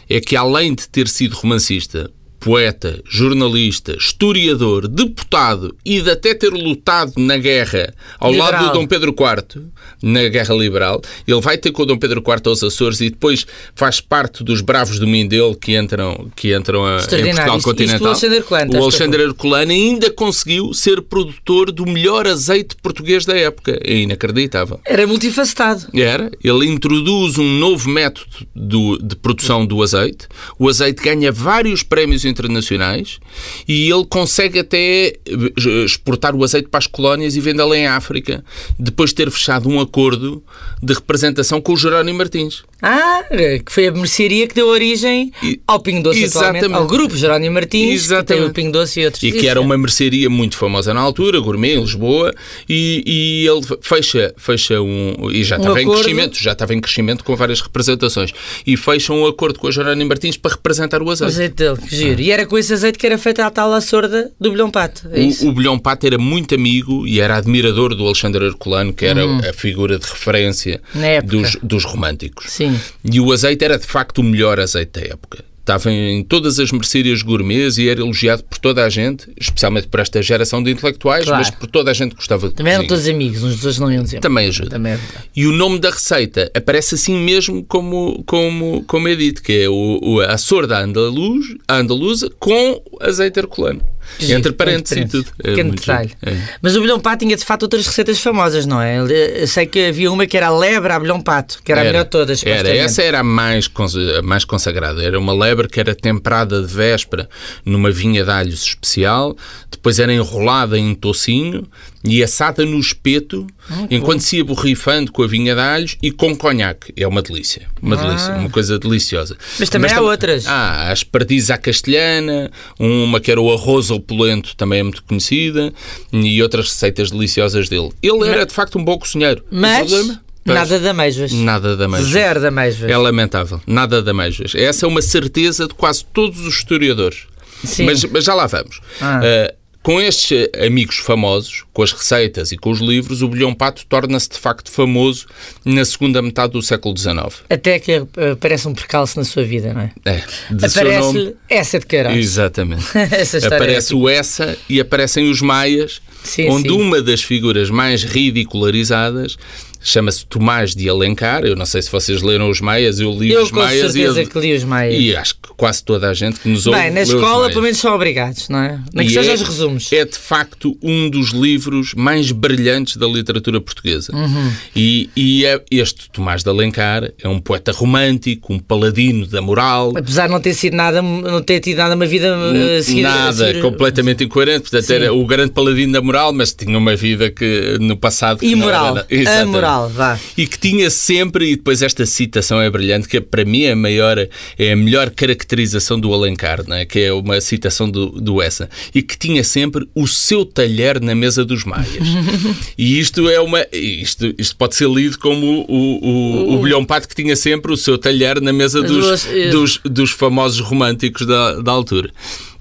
é, 0.10 0.16
é 0.18 0.20
que 0.20 0.36
além 0.36 0.74
de 0.74 0.90
ter 0.90 1.08
sido 1.08 1.34
romancista, 1.36 2.10
poeta, 2.44 3.02
jornalista, 3.10 3.96
historiador, 3.98 4.88
deputado 4.88 5.74
e 5.86 6.02
de 6.02 6.10
até 6.12 6.34
ter 6.34 6.50
lutado 6.50 7.14
na 7.18 7.38
guerra 7.38 7.94
ao 8.20 8.32
Liberal. 8.32 8.52
lado 8.52 8.68
do 8.68 8.74
Dom 8.80 8.86
Pedro 8.86 9.16
IV, 9.18 9.64
na 10.02 10.28
Guerra 10.28 10.54
Liberal, 10.54 11.02
ele 11.26 11.40
vai 11.40 11.58
ter 11.58 11.72
com 11.72 11.84
o 11.84 11.86
Dom 11.86 11.98
Pedro 11.98 12.20
IV 12.26 12.42
aos 12.50 12.62
Açores 12.64 13.00
e 13.00 13.10
depois 13.10 13.46
faz 13.74 14.02
parte 14.02 14.44
dos 14.44 14.60
bravos 14.60 15.00
do 15.00 15.08
Mindelo 15.08 15.56
que 15.56 15.78
entram, 15.78 16.30
que 16.36 16.54
entram 16.54 16.86
a, 16.86 16.98
em. 16.98 17.00
Portugal 17.00 17.58
Isto- 17.58 17.58
isto 17.58 17.64
continental. 17.64 18.02
o 18.02 18.08
Alexandre 18.10 18.38
Herculano, 18.38 18.74
o 18.74 18.84
Alexandre 18.84 19.24
Herculano 19.24 19.72
ainda 19.72 20.12
conseguiu 20.12 20.74
ser 20.74 21.02
produtor 21.02 21.72
do 21.72 21.86
melhor 21.86 22.28
azeite 22.28 22.76
português 22.82 23.26
da 23.26 23.38
época. 23.38 23.80
É 23.84 23.96
inacreditável. 23.96 24.80
Era 24.86 25.08
multifacetado. 25.08 25.88
Era. 25.94 26.30
Ele 26.44 26.66
introduz 26.68 27.38
um 27.38 27.58
novo 27.60 27.90
método 27.90 28.28
do- 28.54 28.98
de 28.98 29.16
produção 29.16 29.66
do 29.66 29.82
azeite. 29.82 30.28
O 30.60 30.68
azeite 30.68 31.02
ganha 31.02 31.32
vários 31.32 31.84
prémios 31.84 32.26
internacionais 32.34 33.20
e 33.68 33.90
ele 33.90 34.06
consegue 34.06 34.60
até 34.60 35.08
eh, 35.08 35.84
exportar 35.86 36.36
o 36.36 36.44
azeite 36.44 36.68
para 36.68 36.80
as 36.80 36.88
colónias 36.88 37.36
e 37.36 37.40
vendê-lo 37.40 37.74
em 37.74 37.88
África, 37.88 38.44
depois 38.78 39.12
de 39.12 39.16
ter 39.16 39.32
fechado 39.32 39.70
um 39.70 39.80
acordo 39.80 40.44
de 40.82 40.94
representação 40.94 41.62
com 41.62 41.74
o 41.74 41.78
Jerónimo 41.78 42.18
Martins. 42.18 42.64
Ah, 42.86 43.24
que 43.66 43.72
foi 43.72 43.88
a 43.88 43.92
mercearia 43.94 44.46
que 44.46 44.54
deu 44.54 44.68
origem 44.68 45.32
E- 45.42 45.60
ao 45.66 45.80
Pingo 45.80 46.04
Doce 46.04 46.26
atualmente, 46.26 46.58
Exatamente. 46.66 46.74
ao 46.82 46.86
grupo 46.88 47.16
Jerónimo 47.16 47.54
Martins, 47.56 47.82
que 47.82 47.88
tem 47.88 47.94
Exatamente. 47.94 48.50
o 48.50 48.54
Pingo 48.54 48.72
Doce 48.74 49.00
e 49.00 49.06
outros. 49.06 49.24
E 49.24 49.32
que 49.32 49.48
era 49.48 49.62
uma 49.62 49.78
mercearia 49.78 50.30
muito 50.30 50.58
famosa 50.58 50.94
na 50.94 51.00
altura, 51.00 51.40
gourmet, 51.40 51.76
em 51.76 51.80
Lisboa, 51.82 52.34
e, 52.68 53.04
e 53.06 53.48
ele 53.48 53.62
fecha, 53.82 54.34
fecha 54.38 54.82
um. 54.82 55.30
E 55.32 55.44
já 55.44 55.56
Um 55.58 55.60
estava 55.62 55.80
em 55.82 55.84
acordo. 55.86 56.02
crescimento, 56.02 56.38
já 56.38 56.52
estava 56.52 56.74
em 56.74 56.82
crescimento 56.82 57.24
com 57.24 57.36
várias 57.36 57.62
representações. 57.62 58.32
E 58.68 58.76
fecha 58.76 59.14
um 59.14 59.26
acordo 59.26 59.58
com 59.60 59.68
a 59.68 59.72
Jerónimo 59.72 60.10
Martins 60.10 60.36
para 60.36 60.52
representar 60.52 61.02
o 61.02 61.06
O 61.06 61.12
azeite. 61.12 61.32
azeite 61.34 61.56
dele, 61.56 61.78
que 61.78 61.96
giro. 61.96 62.22
E 62.22 62.32
era 62.32 62.46
com 62.46 62.58
esse 62.58 62.74
azeite 62.74 62.98
que 63.00 63.06
era 63.06 63.18
feita 63.18 63.46
a 63.46 63.50
tal 63.50 63.72
a 63.72 63.80
sorda 63.80 64.30
do 64.40 64.52
bilhão 64.52 64.70
pato. 64.70 65.08
É. 65.12 65.22
O, 65.46 65.50
o 65.50 65.52
Bilhão 65.54 65.80
Pato 65.80 66.06
era 66.06 66.18
muito 66.18 66.54
amigo 66.54 67.08
e 67.08 67.20
era 67.22 67.38
admirador 67.38 67.96
do 67.96 68.06
Alexandre 68.06 68.44
Herculano, 68.46 68.92
que 68.92 69.06
era 69.06 69.24
a 69.50 69.54
figura 69.54 69.98
de 69.98 70.06
referência 70.06 70.82
Hum. 70.96 71.00
Dos, 71.26 71.58
dos 71.64 71.84
românticos. 71.86 72.46
Sim. 72.52 72.73
E 73.04 73.20
o 73.20 73.32
azeite 73.32 73.64
era 73.64 73.78
de 73.78 73.86
facto 73.86 74.20
o 74.20 74.24
melhor 74.24 74.60
azeite 74.60 75.00
da 75.00 75.02
época. 75.02 75.44
Estava 75.60 75.90
em 75.90 76.22
todas 76.26 76.60
as 76.60 76.74
mercearias 76.74 77.22
gourmets 77.22 77.78
e 77.78 77.88
era 77.88 78.02
elogiado 78.02 78.44
por 78.44 78.58
toda 78.58 78.84
a 78.84 78.90
gente, 78.90 79.30
especialmente 79.40 79.88
por 79.88 80.02
esta 80.02 80.22
geração 80.22 80.62
de 80.62 80.70
intelectuais, 80.70 81.24
Claro. 81.24 81.40
mas 81.42 81.50
por 81.56 81.68
toda 81.68 81.90
a 81.90 81.94
gente 81.94 82.10
que 82.10 82.16
gostava 82.18 82.50
de 82.50 82.56
Também 82.56 82.74
eram 82.74 82.86
todos 82.86 83.08
amigos, 83.08 83.38
uns 83.44 83.56
dos 83.56 83.64
outros 83.64 83.80
não 83.80 83.90
iam 83.90 84.04
dizer. 84.04 84.20
Também 84.20 84.50
ajuda. 84.50 84.72
Também 84.72 84.92
é. 84.92 85.00
E 85.34 85.48
o 85.48 85.54
nome 85.54 85.80
da 85.80 85.90
receita 85.90 86.52
aparece 86.54 86.96
assim 86.96 87.16
mesmo 87.16 87.64
como, 87.64 88.22
como, 88.26 88.84
como 88.86 89.08
é 89.08 89.16
dito, 89.16 89.42
que 89.42 89.54
é 89.64 89.70
o, 89.70 90.00
o, 90.04 90.20
a 90.20 90.38
sorda 90.38 90.80
andaluz, 90.84 91.46
andaluza 91.70 92.30
com 92.38 92.82
azeite 93.00 93.40
herculano. 93.40 93.82
Giro, 94.20 94.40
Entre 94.40 94.52
parênteses 94.54 94.98
e 94.98 95.08
tudo. 95.08 95.28
É 95.40 95.50
Pequeno 95.50 95.70
muito 95.70 95.80
detalhe. 95.80 96.12
É. 96.22 96.38
Mas 96.62 96.76
o 96.76 96.82
bilhão 96.82 97.00
pato 97.00 97.26
tinha 97.26 97.36
de 97.36 97.44
facto 97.44 97.64
outras 97.64 97.86
receitas 97.86 98.20
famosas, 98.20 98.66
não 98.66 98.82
é? 98.82 98.98
Eu 98.98 99.48
sei 99.48 99.66
que 99.66 99.88
havia 99.88 100.12
uma 100.12 100.26
que 100.26 100.38
era 100.38 100.48
a 100.48 100.58
lebre 100.58 100.92
a 100.94 101.00
bilhão 101.00 101.22
pato, 101.22 101.62
que 101.64 101.72
era, 101.72 101.82
a 101.82 101.84
melhor 101.84 102.04
de 102.04 102.10
todas. 102.10 102.46
Era, 102.46 102.70
essa 102.70 103.02
era 103.02 103.20
a 103.20 103.24
mais, 103.24 103.70
a 104.18 104.22
mais 104.22 104.46
consagrada. 104.46 105.04
Era 105.04 105.20
uma 105.20 105.34
lebre 105.34 105.68
que 105.68 105.80
era 105.80 105.96
temperada 105.96 106.62
de 106.62 106.74
véspera 106.74 107.30
numa 107.66 107.92
vinha 107.92 108.24
de 108.24 108.32
alhos 108.32 108.64
especial, 108.64 109.36
depois 109.70 110.00
era 110.00 110.14
enrolada 110.14 110.78
em 110.78 110.94
tocinho 110.94 111.68
e 112.04 112.22
assada 112.24 112.66
no 112.66 112.80
espeto, 112.80 113.48
Ah, 113.70 113.88
enquanto 113.90 114.20
se 114.22 114.38
ia 114.38 114.44
borrifando 114.44 115.12
com 115.12 115.24
a 115.24 115.28
vinha 115.28 115.54
de 115.56 115.62
alhos 115.62 115.98
e 116.02 116.12
com 116.12 116.36
conhaque. 116.36 116.92
É 116.98 117.08
uma 117.08 117.22
delícia. 117.22 117.68
Uma 117.82 117.96
delícia. 117.96 118.34
Uma 118.34 118.50
coisa 118.50 118.78
deliciosa. 118.78 119.38
Ah. 119.40 119.44
Mas 119.60 119.70
também 119.70 119.90
há 119.92 119.96
tam- 119.96 120.04
outras. 120.06 120.46
Há 120.46 120.92
as 120.92 121.04
pardizes 121.04 121.50
à 121.50 121.58
castelhana, 121.58 122.52
uma 122.80 123.20
que 123.20 123.32
era 123.32 123.40
o 123.42 123.52
arroz 123.54 123.90
ao 123.90 124.00
polento, 124.00 124.56
também 124.56 124.80
é 124.80 124.84
muito 124.84 125.04
conhecida, 125.04 125.74
e 126.12 126.42
outras 126.44 126.68
receitas 126.70 127.10
deliciosas 127.12 127.70
dele. 127.70 127.90
Ele 128.02 128.28
era, 128.28 128.46
de 128.46 128.54
facto, 128.54 128.78
um 128.78 128.84
bom 128.84 128.98
cozinheiro. 128.98 129.44
Mas? 129.52 129.90
Pois. 129.90 130.20
nada 130.46 130.78
de 130.78 130.88
amêijoas. 130.90 131.32
Nada 131.32 131.78
da 131.78 131.88
mesma. 131.88 132.06
Zero 132.06 132.42
de 132.42 132.48
amêijoas. 132.48 132.92
É 132.92 132.98
lamentável. 132.98 133.62
Nada 133.66 134.02
de 134.02 134.10
amêijoas. 134.10 134.54
Essa 134.56 134.86
é 134.86 134.90
uma 134.90 135.02
certeza 135.02 135.68
de 135.70 135.74
quase 135.74 136.04
todos 136.12 136.42
os 136.42 136.56
historiadores. 136.56 137.28
Sim. 137.64 137.86
Mas, 137.86 138.04
mas 138.04 138.26
já 138.26 138.34
lá 138.34 138.46
vamos. 138.46 138.82
Ah. 139.00 139.22
Ah, 139.24 139.54
com 139.84 140.00
estes 140.00 140.48
amigos 140.66 140.98
famosos, 140.98 141.66
com 141.74 141.84
as 141.84 141.92
receitas 141.92 142.54
e 142.54 142.58
com 142.58 142.72
os 142.72 142.80
livros, 142.80 143.22
o 143.22 143.28
Bilhão 143.28 143.54
Pato 143.54 143.86
torna-se 143.86 144.30
de 144.30 144.40
facto 144.40 144.72
famoso 144.72 145.28
na 145.66 145.84
segunda 145.84 146.22
metade 146.22 146.54
do 146.54 146.62
século 146.62 146.98
XIX. 146.98 147.44
Até 147.50 147.78
que 147.80 148.02
aparece 148.32 148.66
um 148.68 148.74
percalço 148.74 149.20
na 149.20 149.26
sua 149.26 149.44
vida, 149.44 149.74
não 149.74 149.82
é? 149.82 149.92
É. 150.06 150.24
Aparece-lhe 150.66 151.36
essa 151.50 151.80
de 151.80 151.86
Queiroz. 151.86 152.18
Exatamente. 152.18 152.84
História 153.22 153.58
Aparece 153.58 153.94
é 153.94 153.96
o 153.96 154.08
Essa 154.08 154.58
e 154.70 154.80
aparecem 154.80 155.30
os 155.30 155.42
Maias, 155.42 156.02
Sim, 156.24 156.50
onde 156.50 156.70
sim. 156.70 156.76
uma 156.76 157.02
das 157.02 157.22
figuras 157.22 157.70
mais 157.70 158.04
ridicularizadas 158.04 159.38
chama-se 159.84 160.26
Tomás 160.26 160.74
de 160.74 160.88
Alencar. 160.90 161.44
Eu 161.44 161.56
não 161.56 161.66
sei 161.66 161.82
se 161.82 161.92
vocês 161.92 162.22
leram 162.22 162.50
os 162.50 162.62
Maias, 162.62 163.00
eu 163.00 163.12
li 163.12 163.32
Eu 163.32 163.44
os 163.44 163.52
com 163.52 163.60
Maias 163.60 163.92
certeza 163.92 164.22
e, 164.22 164.26
que 164.26 164.40
li 164.40 164.54
os 164.56 164.64
Maias. 164.64 165.02
e 165.02 165.16
acho 165.16 165.36
que 165.36 165.50
quase 165.58 165.84
toda 165.84 166.10
a 166.10 166.14
gente 166.14 166.40
que 166.40 166.50
nos 166.50 166.66
ouve 166.66 166.80
Bem, 166.80 166.92
na 166.92 167.02
escola 167.02 167.50
pelo 167.50 167.62
menos 167.62 167.78
são 167.78 167.94
obrigados, 167.94 168.50
não 168.50 168.60
é? 168.60 168.80
Nem 168.94 169.06
que 169.06 169.12
E 169.12 169.16
seja 169.16 169.32
é- 169.32 169.34
os 169.36 169.42
resumos. 169.42 169.92
É 169.92 170.06
de 170.06 170.18
facto 170.18 170.78
um 170.82 171.10
dos 171.10 171.30
livros 171.32 171.94
mais 171.96 172.32
brilhantes 172.32 172.96
da 172.98 173.06
literatura 173.08 173.60
portuguesa. 173.62 174.16
Uhum. 174.16 174.52
E, 174.76 175.10
e 175.16 175.46
é 175.46 175.62
este 175.70 176.10
Tomás 176.12 176.44
de 176.44 176.50
Alencar 176.50 177.12
é 177.22 177.28
um 177.28 177.40
poeta 177.40 177.72
romântico, 177.72 178.54
um 178.54 178.60
paladino 178.60 179.28
da 179.28 179.42
moral. 179.42 179.94
Apesar 179.96 180.28
de 180.28 180.34
não 180.34 180.40
ter 180.40 180.54
sido 180.54 180.76
nada, 180.76 181.02
não 181.02 181.42
ter 181.42 181.60
tido 181.60 181.78
nada 181.78 181.96
uma 181.96 182.06
vida 182.06 182.28
eh, 182.28 182.78
a 182.80 182.84
seguir- 182.84 183.06
a 183.06 183.10
Nada, 183.10 183.48
seguir- 183.48 183.62
completamente 183.62 184.24
incoerente. 184.24 184.62
Portanto, 184.62 184.86
Sim. 184.86 184.94
era 184.94 185.14
o 185.14 185.26
grande 185.26 185.52
paladino 185.52 185.92
da 185.94 186.02
moral, 186.02 186.32
mas 186.34 186.54
tinha 186.54 186.78
uma 186.78 186.96
vida 186.96 187.30
que 187.30 187.78
no 187.80 187.98
passado. 187.98 188.40
não 188.42 188.50
Imoral. 188.50 188.98
era- 188.98 189.08
Exatamente. 189.10 189.44
Amoral, 189.50 189.73
vá. 189.82 190.20
E 190.38 190.48
que 190.48 190.58
tinha 190.58 190.90
sempre, 190.90 191.52
e 191.52 191.56
depois 191.56 191.82
esta 191.82 192.06
citação 192.06 192.62
é 192.62 192.70
brilhante, 192.70 193.08
que 193.08 193.20
para 193.20 193.46
mim 193.46 193.64
é 193.64 193.72
a 193.72 193.76
maior, 193.76 194.18
é 194.58 194.72
a 194.72 194.76
melhor 194.76 195.10
caracterização 195.10 196.00
do 196.00 196.14
Alencar, 196.14 196.64
não 196.68 196.76
é? 196.76 196.86
que 196.86 197.00
é 197.00 197.14
uma 197.14 197.40
citação 197.42 197.90
do, 197.90 198.08
do 198.10 198.42
Essa, 198.42 198.70
e 198.94 199.02
que 199.02 199.18
tinha 199.18 199.44
sempre 199.44 199.88
o 199.96 200.08
seu 200.08 200.46
talher 200.46 201.02
na 201.02 201.16
mesa 201.16 201.44
dos 201.44 201.64
maias. 201.64 202.08
e 202.78 203.00
isto 203.00 203.30
é 203.30 203.40
uma. 203.40 203.66
Isto, 203.72 204.34
isto 204.38 204.56
pode 204.56 204.76
ser 204.76 204.90
lido 204.90 205.18
como 205.20 205.66
o, 205.68 205.72
o, 205.72 206.08
o, 206.08 206.56
o 206.56 206.62
Bilhão 206.62 206.86
Pato 206.86 207.08
que 207.08 207.16
tinha 207.16 207.36
sempre 207.36 207.72
o 207.72 207.78
seu 207.78 207.98
talher 207.98 208.42
na 208.42 208.54
mesa 208.54 208.82
dos, 208.82 209.26
eh, 209.28 209.50
dos, 209.50 209.80
dos 209.84 210.12
famosos 210.12 210.60
românticos 210.60 211.26
da, 211.26 211.62
da 211.62 211.72
altura. 211.72 212.12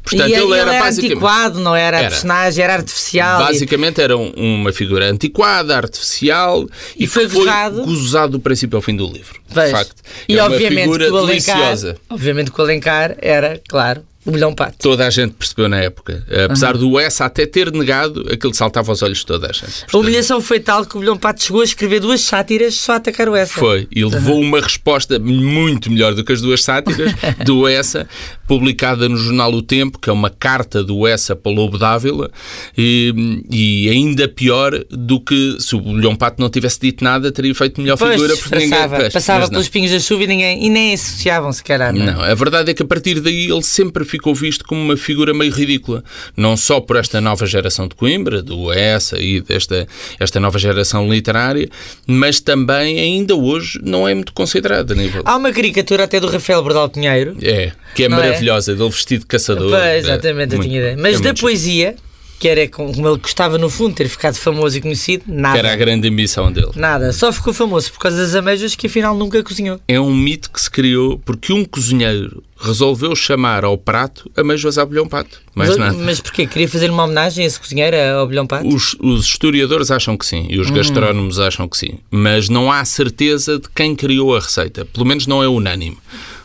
Portanto, 0.03 0.29
e 0.31 0.35
ele, 0.35 0.53
era 0.59 0.81
basicamente. 0.81 1.13
antiquado, 1.13 1.61
não 1.61 1.77
era, 1.77 1.99
Era. 1.99 2.09
personagem, 2.11 2.65
era 2.65 2.75
artificial. 2.75 3.41
e- 3.41 3.45
Basicamente 3.45 4.01
era 4.01 4.17
um- 4.17 4.33
uma 4.37 4.73
figura 4.73 5.07
antiquada, 5.11 5.77
artificial 5.77 6.67
E 6.97 7.05
e, 7.05 7.07
foi 7.07 7.29
foi 7.29 7.41
gozado. 7.45 7.83
gozado 7.85 8.33
do 8.33 8.41
princípio 8.41 8.77
ao 8.77 8.83
fim 8.83 8.97
do 8.97 9.07
livro. 9.07 9.41
De 9.49 9.71
facto. 9.71 9.95
E 10.29 10.37
é 10.39 10.43
uma 10.43 10.51
obviamente 10.53 10.83
figura 10.83 11.07
que 11.07 11.11
o 11.13 11.17
Alencar, 11.19 11.57
deliciosa. 11.57 11.97
obviamente 12.11 12.51
que 12.51 12.61
o 12.61 12.65
Alencar 12.65 13.17
era, 13.21 13.61
claro, 13.69 14.03
o 14.25 14.31
milhão 14.31 14.55
pato. 14.55 14.77
Toda 14.79 15.07
a 15.07 15.11
gente 15.11 15.33
percebeu 15.35 15.69
na 15.69 15.79
época. 15.81 16.25
Apesar 16.45 16.77
do 16.77 16.99
Essa 16.99 17.25
até 17.25 17.45
ter 17.47 17.73
negado, 17.73 18.27
aquilo 18.31 18.55
saltava 18.55 18.91
aos 18.93 19.03
olhos 19.03 19.19
de 19.19 19.27
toda 19.27 19.49
a 19.49 19.53
gente. 19.53 19.65
A 19.65 19.69
Portanto, 19.69 20.01
humilhação 20.01 20.41
foi 20.41 20.61
tal 20.61 20.85
que 20.87 20.97
o 20.97 21.01
milhão 21.01 21.17
pato 21.17 21.43
chegou 21.43 21.61
a 21.61 21.65
escrever 21.65 22.01
duas 22.01 22.21
sátiras 22.21 22.75
só 22.75 22.93
a 22.93 22.97
atacar 22.97 23.29
o 23.29 23.35
essa. 23.35 23.55
Foi, 23.55 23.89
e 23.91 24.05
levou 24.05 24.41
uma 24.41 24.61
resposta 24.61 25.19
muito 25.19 25.91
melhor 25.91 26.15
do 26.15 26.25
que 26.25 26.33
as 26.33 26.41
duas 26.41 26.63
sátiras 26.63 27.13
do 27.45 27.67
Essa, 27.67 28.07
publicada 28.47 29.09
no 29.09 29.17
jornal 29.17 29.53
O 29.53 29.63
Tempo, 29.63 29.99
que 29.99 30.09
é 30.09 30.13
uma 30.13 30.31
carta 30.31 30.83
do 30.85 31.07
Essa 31.07 31.35
para 31.35 31.51
o 31.51 31.55
Lobo 31.55 31.77
d'Ávila, 31.79 32.31
e, 32.79 33.43
e 33.51 33.89
ainda 33.89 34.29
pior 34.29 34.73
do 34.91 35.21
que 35.21 35.57
se 35.59 35.75
o 35.75 35.81
Bolhão 35.81 36.15
Pato 36.15 36.41
não 36.41 36.49
tivesse 36.49 36.79
dito 36.81 37.03
nada, 37.03 37.33
teria 37.33 37.55
feito 37.55 37.81
melhor 37.81 37.97
Pois, 37.99 38.13
figura 38.13 38.37
porque 38.37 38.55
ninguém. 38.55 38.69
disfarçava, 38.71 38.97
Pois, 39.01 39.13
passava 39.13 39.49
pelos 39.49 39.69
pingos 39.69 39.91
da 39.91 39.99
chuva 39.99 40.25
e, 40.25 40.27
ninguém, 40.27 40.65
e 40.65 40.69
nem 40.69 40.95
associavam 40.95 41.53
se 41.53 41.63
calhar. 41.65 41.93
Não. 41.93 42.07
Não, 42.07 42.21
a 42.23 42.35
verdade 42.35 42.71
é 42.71 42.75
que 42.75 42.83
a 42.83 42.87
partir 42.87 43.21
daí 43.21 43.51
ele 43.51 43.63
sempre 43.63 44.05
ficou 44.13 44.35
visto 44.35 44.65
como 44.65 44.81
uma 44.81 44.97
figura 44.97 45.33
meio 45.35 45.51
ridícula. 45.53 46.05
Não 46.37 46.57
só 46.57 46.81
por 46.81 46.97
esta 46.97 47.21
nova 47.21 47.47
geração 47.47 47.89
de 47.89 47.95
Coimbra, 47.95 48.43
do 48.43 48.71
Essa 48.73 49.19
e 49.19 49.41
desta 49.41 49.87
esta 50.21 50.39
nova 50.39 50.59
geração 50.59 51.11
literária, 51.11 51.69
mas 52.07 52.39
também 52.41 52.99
ainda 53.01 53.35
hoje 53.35 53.81
não 53.83 54.07
é 54.07 54.15
muito 54.15 54.33
considerado 54.33 54.93
a 54.93 54.95
nível. 54.95 55.23
Há 55.25 55.37
uma 55.37 55.51
caricatura 55.51 56.05
até 56.05 56.21
do 56.21 56.29
Rafael 56.29 56.63
Bordal 56.63 56.89
Pinheiro. 56.91 57.37
É, 57.43 57.73
que 57.95 58.05
é 58.05 58.09
Não 58.09 58.19
é? 58.19 58.27
maravilhosa, 58.27 58.75
dele 58.77 58.91
vestido 58.91 59.21
de 59.21 59.27
caçador. 59.27 59.71
Pois, 59.71 59.83
É 59.83 59.99
exatamente, 59.99 60.53
eu 60.53 60.59
muito- 60.59 60.69
tinha 60.69 60.79
ideia. 60.81 60.93
é 60.93 60.97
Mas 60.97 61.15
da 61.21 61.29
muito 61.29 61.37
giro. 61.37 61.41
poesia, 61.41 61.97
que 62.39 62.49
era 62.49 62.67
como 62.69 62.91
ele 63.09 63.19
gostava 63.19 63.57
no 63.57 63.71
fundo 63.71 63.91
de 63.91 63.97
ter 63.97 64.09
ficado 64.09 64.35
famoso 64.35 64.77
e 64.77 64.81
conhecido, 64.81 65.25
nada. 65.29 65.55
Que 65.55 65.59
era 65.61 65.73
a 65.73 65.77
grande 65.77 66.09
ambição 66.09 66.51
dele. 66.53 66.73
Nada, 66.75 67.13
só 67.13 67.33
ficou 67.33 67.53
famoso 67.55 67.93
por 67.93 68.01
causa 68.01 68.17
das 68.17 68.35
ameijas 68.35 68.75
que 68.75 68.89
afinal 68.89 69.17
nunca 69.17 69.43
cozinhou. 69.43 69.81
É 69.87 69.99
um 70.01 70.13
mito 70.15 70.51
que 70.51 70.61
se 70.61 70.69
criou 70.71 71.19
porque 71.25 71.53
um 71.53 71.65
cozinheiro 71.65 72.43
resolveu 72.63 73.15
chamar 73.17 73.65
ao 73.65 73.77
prato 73.77 74.31
amêijoas 74.37 74.79
à 74.79 74.87
bolhão 74.87 75.09
pato. 75.09 75.43
Mais 75.55 75.71
mas, 75.71 75.79
nada. 75.79 75.99
mas 75.99 76.21
porquê? 76.21 76.47
Queria 76.47 76.69
fazer 76.69 76.91
uma 76.91 77.05
homenagem 77.05 77.45
a 77.45 77.47
esse 77.47 77.59
cozinheiro, 77.59 77.97
ao 78.19 78.27
Bilhão 78.27 78.47
Pato? 78.47 78.67
Os, 78.67 78.97
os 79.01 79.27
historiadores 79.27 79.91
acham 79.91 80.17
que 80.17 80.25
sim 80.25 80.47
e 80.49 80.59
os 80.59 80.71
gastrónomos 80.71 81.39
acham 81.39 81.69
que 81.69 81.77
sim, 81.77 81.99
mas 82.11 82.49
não 82.49 82.71
há 82.71 82.85
certeza 82.85 83.59
de 83.59 83.69
quem 83.75 83.95
criou 83.95 84.35
a 84.37 84.41
receita. 84.41 84.85
Pelo 84.85 85.05
menos 85.05 85.27
não 85.27 85.43
é 85.43 85.49
unânime. 85.49 85.99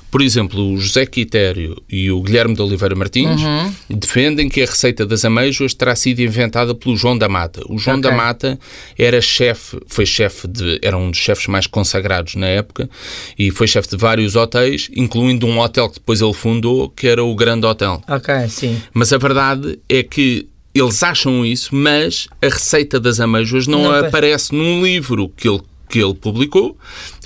Por 0.10 0.22
exemplo, 0.22 0.74
o 0.74 0.78
José 0.80 1.06
Quitério 1.06 1.76
e 1.90 2.10
o 2.10 2.22
Guilherme 2.22 2.56
de 2.56 2.62
Oliveira 2.62 2.96
Martins 2.96 3.42
defendem 3.90 4.48
que 4.48 4.62
a 4.62 4.66
receita 4.66 5.06
das 5.06 5.26
amêijoas 5.26 5.74
terá 5.74 5.96
sido 5.96 6.22
inventada 6.22 6.74
pelo 6.74 6.96
João 6.96 7.18
da 7.18 7.28
Mata. 7.28 7.62
O 7.70 7.78
João 7.78 7.98
Ok. 8.00 8.10
da 8.10 8.16
Mata 8.16 8.60
era 8.98 9.20
chefe, 9.22 9.78
foi 9.88 10.06
chefe 10.06 10.48
de, 10.48 10.80
era 10.82 10.98
um 10.98 11.12
dos 11.12 11.20
chefes 11.20 11.48
mais 11.48 11.68
consagrados 11.68 12.36
na 12.36 12.48
época 12.48 12.90
e 13.38 13.52
foi 13.52 13.68
chefe 13.68 13.90
de 13.90 13.98
vários 13.98 14.36
hotéis, 14.36 14.90
incluindo 14.96 15.46
um 15.46 15.60
hotel 15.60 15.90
que 15.90 15.96
depois 15.96 16.22
ele 16.22 16.34
fundou, 16.34 16.90
que 16.90 17.06
era 17.08 17.24
o 17.24 17.36
Grande 17.36 17.66
Hotel. 17.66 18.02
Ok, 18.08 18.34
sim. 18.50 18.82
Mas 18.94 19.12
a 19.12 19.18
verdade 19.18 19.78
é 19.90 20.04
que 20.04 20.48
eles 20.74 21.04
acham 21.04 21.46
isso, 21.46 21.76
mas 21.76 22.28
a 22.42 22.46
receita 22.48 23.00
das 23.00 23.20
amêijoas 23.20 23.68
não, 23.68 23.84
Não 23.84 23.90
pa- 23.90 24.08
aparece 24.08 24.54
num 24.56 24.84
livro 24.84 25.28
que 25.36 25.50
ele, 25.50 25.62
que 25.90 26.00
ele 26.00 26.14
publicou, 26.14 26.78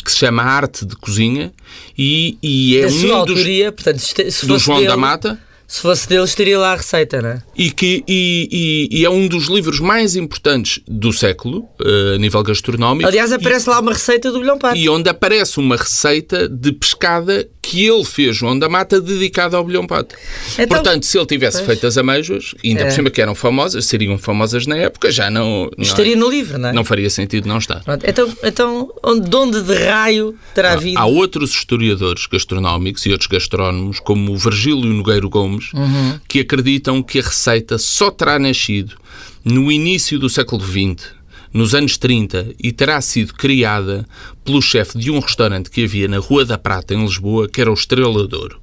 que 0.03 0.11
se 0.11 0.17
chama 0.17 0.43
Arte 0.43 0.85
de 0.85 0.95
Cozinha, 0.95 1.51
e, 1.97 2.37
e 2.41 2.77
é 2.77 2.81
da 2.81 2.87
um 2.87 2.91
sua 2.91 3.01
dos, 3.01 3.11
autoria, 3.37 3.71
portanto, 3.71 3.97
este- 3.97 4.31
se 4.31 4.45
do 4.45 4.57
João 4.59 4.77
dele, 4.77 4.89
da 4.89 4.97
Mata. 4.97 5.39
Se 5.67 5.79
fosse 5.81 6.05
dele, 6.09 6.25
estaria 6.25 6.59
lá 6.59 6.73
a 6.73 6.75
receita, 6.75 7.21
não 7.21 7.29
é? 7.29 7.41
E, 7.57 7.71
que, 7.71 8.03
e, 8.05 8.89
e- 8.91 8.99
e 8.99 9.05
é 9.05 9.09
um 9.09 9.25
dos 9.25 9.45
livros 9.47 9.79
mais 9.79 10.17
importantes 10.17 10.81
do 10.85 11.13
século, 11.13 11.65
eh, 11.81 12.15
a 12.15 12.17
nível 12.17 12.43
gastronómico. 12.43 13.07
Aliás, 13.07 13.31
e- 13.31 13.35
aparece 13.35 13.69
lá 13.69 13.79
uma 13.79 13.93
receita 13.93 14.29
do 14.33 14.41
Bilhão 14.41 14.59
Pato. 14.59 14.75
e 14.77 14.89
onde 14.89 15.09
aparece 15.09 15.59
uma 15.59 15.77
receita 15.77 16.49
de 16.49 16.73
pescada 16.73 17.47
que 17.71 17.85
ele 17.87 18.03
fez, 18.03 18.35
João 18.35 18.59
da 18.59 18.67
Mata, 18.67 18.99
dedicada 18.99 19.55
ao 19.55 19.63
bilhão 19.63 19.87
pato. 19.87 20.13
Então- 20.59 20.67
Portanto, 20.67 21.05
se 21.05 21.17
ele 21.17 21.25
tivesse 21.25 21.57
Pois. 21.59 21.67
feito 21.67 21.87
as 21.87 21.97
amêijoas, 21.97 22.53
ainda 22.63 22.81
É. 22.81 22.85
por 22.85 22.91
cima 22.91 23.09
que 23.09 23.21
eram 23.21 23.33
famosas, 23.33 23.85
seriam 23.85 24.17
famosas 24.17 24.67
na 24.67 24.75
época, 24.75 25.09
já 25.09 25.29
não, 25.29 25.69
não, 25.77 25.83
Estaria 25.83 26.15
no 26.17 26.29
livro, 26.29 26.57
não 26.57 26.67
é? 26.69 26.73
não 26.73 26.83
faria 26.83 27.09
sentido 27.09 27.47
não 27.47 27.57
estar. 27.59 27.81
Pronto, 27.83 28.03
então, 28.05 28.33
então 28.43 28.91
onde, 29.01 29.29
de 29.29 29.35
onde 29.37 29.61
de 29.61 29.73
raio 29.85 30.35
terá 30.53 30.75
vindo? 30.75 30.97
Há 30.97 31.05
outros 31.05 31.51
historiadores 31.51 32.25
gastronómicos 32.25 33.05
e 33.05 33.11
outros 33.11 33.29
gastrónomos, 33.29 34.01
como 34.01 34.33
o 34.33 34.37
Virgílio 34.37 34.83
Nogueiro 34.85 35.29
Gomes, 35.29 35.71
Uhum. 35.73 36.19
que 36.27 36.41
acreditam 36.41 37.01
que 37.01 37.19
a 37.19 37.23
receita 37.23 37.77
só 37.77 38.11
terá 38.11 38.37
nascido 38.37 38.97
no 39.45 39.71
início 39.71 40.19
do 40.19 40.29
século 40.29 40.61
XX, 40.61 41.07
nos 41.53 41.73
anos 41.75 41.97
30, 41.97 42.47
e 42.61 42.71
terá 42.71 42.99
sido 43.01 43.33
criada 43.33 44.05
pelo 44.43 44.61
chefe 44.61 44.97
de 44.97 45.11
um 45.11 45.19
restaurante 45.19 45.69
que 45.69 45.83
havia 45.83 46.07
na 46.07 46.17
Rua 46.17 46.45
da 46.45 46.57
Prata, 46.57 46.93
em 46.93 47.03
Lisboa, 47.03 47.47
que 47.47 47.61
era 47.61 47.69
o 47.69 47.73
Estrela 47.73 48.27
de 48.27 48.35
Ouro. 48.35 48.59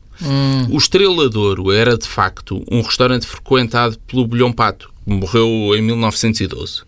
O 0.69 0.77
Estrela 0.77 1.29
de 1.31 1.39
Ouro 1.39 1.71
era, 1.71 1.97
de 1.97 2.09
facto, 2.09 2.65
um 2.71 2.81
restaurante 2.81 3.27
frequentado 3.27 3.97
pelo 4.01 4.27
Bolhão 4.27 4.53
Pato, 4.53 4.91
que 5.05 5.13
morreu 5.13 5.75
em 5.77 5.83
1912. 5.83 6.83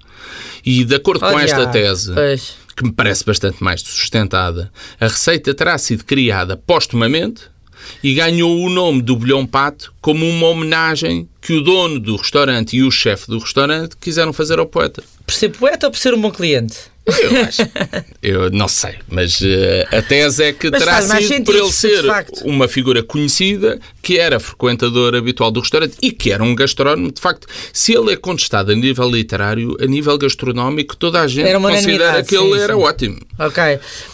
E, 0.66 0.84
de 0.84 0.94
acordo 0.96 1.20
com 1.20 1.26
Olha, 1.26 1.44
esta 1.44 1.66
tese, 1.68 2.12
Pois. 2.12 2.54
que 2.76 2.84
me 2.84 2.92
parece 2.92 3.24
bastante 3.24 3.62
mais 3.62 3.80
sustentada, 3.82 4.70
a 5.00 5.06
receita 5.06 5.54
terá 5.54 5.78
sido 5.78 6.04
criada 6.04 6.56
postumamente 6.56 7.42
e 8.02 8.12
ganhou 8.14 8.60
o 8.60 8.68
nome 8.68 9.00
do 9.00 9.16
bolhão 9.16 9.46
pato 9.46 9.94
como 10.00 10.28
uma 10.28 10.48
homenagem 10.48 11.28
que 11.40 11.54
o 11.54 11.62
dono 11.62 11.98
do 11.98 12.16
restaurante 12.16 12.76
e 12.76 12.82
o 12.82 12.90
chefe 12.90 13.28
do 13.28 13.38
restaurante 13.38 13.96
quiseram 13.96 14.32
fazer 14.32 14.58
ao 14.58 14.66
poeta. 14.66 15.02
Por 15.24 15.32
ser 15.32 15.50
poeta 15.50 15.86
ou 15.86 15.92
por 15.92 15.98
ser 15.98 16.12
um 16.12 16.20
bom 16.20 16.30
cliente? 16.30 16.89
Eu 17.06 17.44
acho. 17.44 17.62
Eu 18.22 18.50
não 18.50 18.68
sei, 18.68 18.96
mas 19.08 19.40
eh, 19.42 19.86
a 19.90 20.02
tese 20.02 20.44
é 20.44 20.52
que 20.52 20.70
Mas 20.70 20.80
terá 20.80 21.02
sido 21.02 21.22
sentido, 21.22 21.44
por 21.46 21.54
ele 21.54 21.72
ser 21.72 22.04
uma 22.44 22.68
figura 22.68 23.02
conhecida, 23.02 23.80
que 24.02 24.18
era 24.18 24.38
frequentador 24.38 25.14
habitual 25.14 25.50
do 25.50 25.60
restaurante 25.60 25.96
e 26.02 26.12
que 26.12 26.30
era 26.30 26.42
um 26.42 26.54
gastrónomo. 26.54 27.10
De 27.10 27.20
facto, 27.20 27.46
se 27.72 27.94
ele 27.94 28.12
é 28.12 28.16
contestado 28.16 28.70
a 28.70 28.74
nível 28.74 29.10
literário, 29.10 29.76
a 29.80 29.86
nível 29.86 30.16
gastronómico, 30.18 30.96
toda 30.96 31.20
a 31.20 31.26
gente 31.26 31.52
considera 31.52 32.22
que 32.22 32.36
ele 32.36 32.54
sim, 32.54 32.60
era 32.60 32.74
sim. 32.74 32.82
ótimo. 32.82 33.18
Ok. 33.38 33.62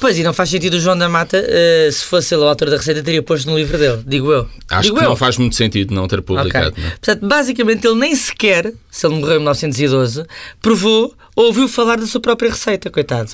Pois, 0.00 0.19
e 0.19 0.23
não 0.23 0.33
faz 0.33 0.50
sentido 0.50 0.75
o 0.75 0.81
João 0.81 0.97
da 0.97 1.09
Mata, 1.09 1.45
eh, 1.47 1.88
se 1.93 2.05
fosse 2.05 2.35
ele 2.35 2.43
o 2.43 2.47
autor 2.49 2.71
da 2.71 2.76
receita, 2.76 3.02
teria 3.02 3.23
posto 3.23 3.50
no 3.50 3.57
livro 3.57 3.76
dele, 3.76 4.02
digo 4.07 4.31
eu. 4.33 4.49
Acho 4.71 4.83
digo 4.83 4.97
que 4.97 5.05
eu. 5.05 5.09
não 5.09 5.16
faz 5.16 5.37
muito 5.37 5.57
sentido 5.57 5.95
não 5.95 6.07
ter 6.07 6.23
publicado. 6.23 6.75
não 6.76 6.87
é? 6.87 6.90
Portanto, 6.90 7.26
basicamente, 7.26 7.87
ele 7.87 7.97
nem 7.97 8.14
sequer, 8.14 8.73
se 8.90 9.07
ele 9.07 9.16
morreu 9.16 9.37
em 9.37 9.40
1912, 9.40 10.25
provou 10.62 11.07
ou 11.07 11.16
ouviu 11.37 11.69
falar 11.69 11.97
da 11.97 12.07
sua 12.07 12.21
própria 12.21 12.50
receita, 12.50 12.90
coitado. 12.90 13.33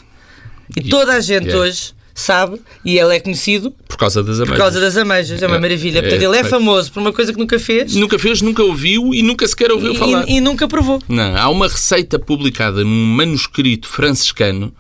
E 0.77 0.83
toda 0.89 1.13
a 1.15 1.21
gente 1.21 1.45
yeah. 1.47 1.61
hoje 1.63 1.93
sabe, 2.15 2.61
e 2.85 2.99
ele 2.99 3.17
é 3.17 3.21
conhecido 3.21 3.71
Por 3.89 3.97
causa 3.97 4.23
das 4.23 4.37
por 4.37 4.43
ameijas. 4.43 4.59
causa 4.59 4.81
das 4.81 4.97
ameijas. 4.99 5.43
É 5.43 5.47
uma 5.47 5.57
É, 5.57 5.59
maravilha. 5.59 5.99
é, 5.99 6.03
Portanto, 6.03 6.23
ele 6.23 6.37
é 6.37 6.41
foi. 6.41 6.51
famoso 6.51 6.93
por 6.93 7.01
uma 7.01 7.13
coisa 7.13 7.33
que 7.33 7.39
nunca 7.39 7.59
fez 7.59 7.95
Nunca 7.95 8.19
fez, 8.19 8.43
nunca 8.43 8.63
ouviu 8.63 9.15
e 9.15 9.23
nunca 9.23 9.47
sequer 9.49 9.71
ouviu 9.73 9.93
e, 9.93 9.97
falar. 9.97 10.29
e 10.29 10.39
nunca 10.41 10.69
provou. 10.69 11.01
Não, 11.09 11.35
há 11.37 11.49
uma 11.49 11.69
receita 11.69 12.19
publicada 12.19 12.85
num 12.85 13.07
manuscrito 13.07 13.89
franciscano 13.89 14.75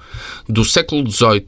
do 0.49 0.63
século 0.65 1.11
XVIII 1.11 1.45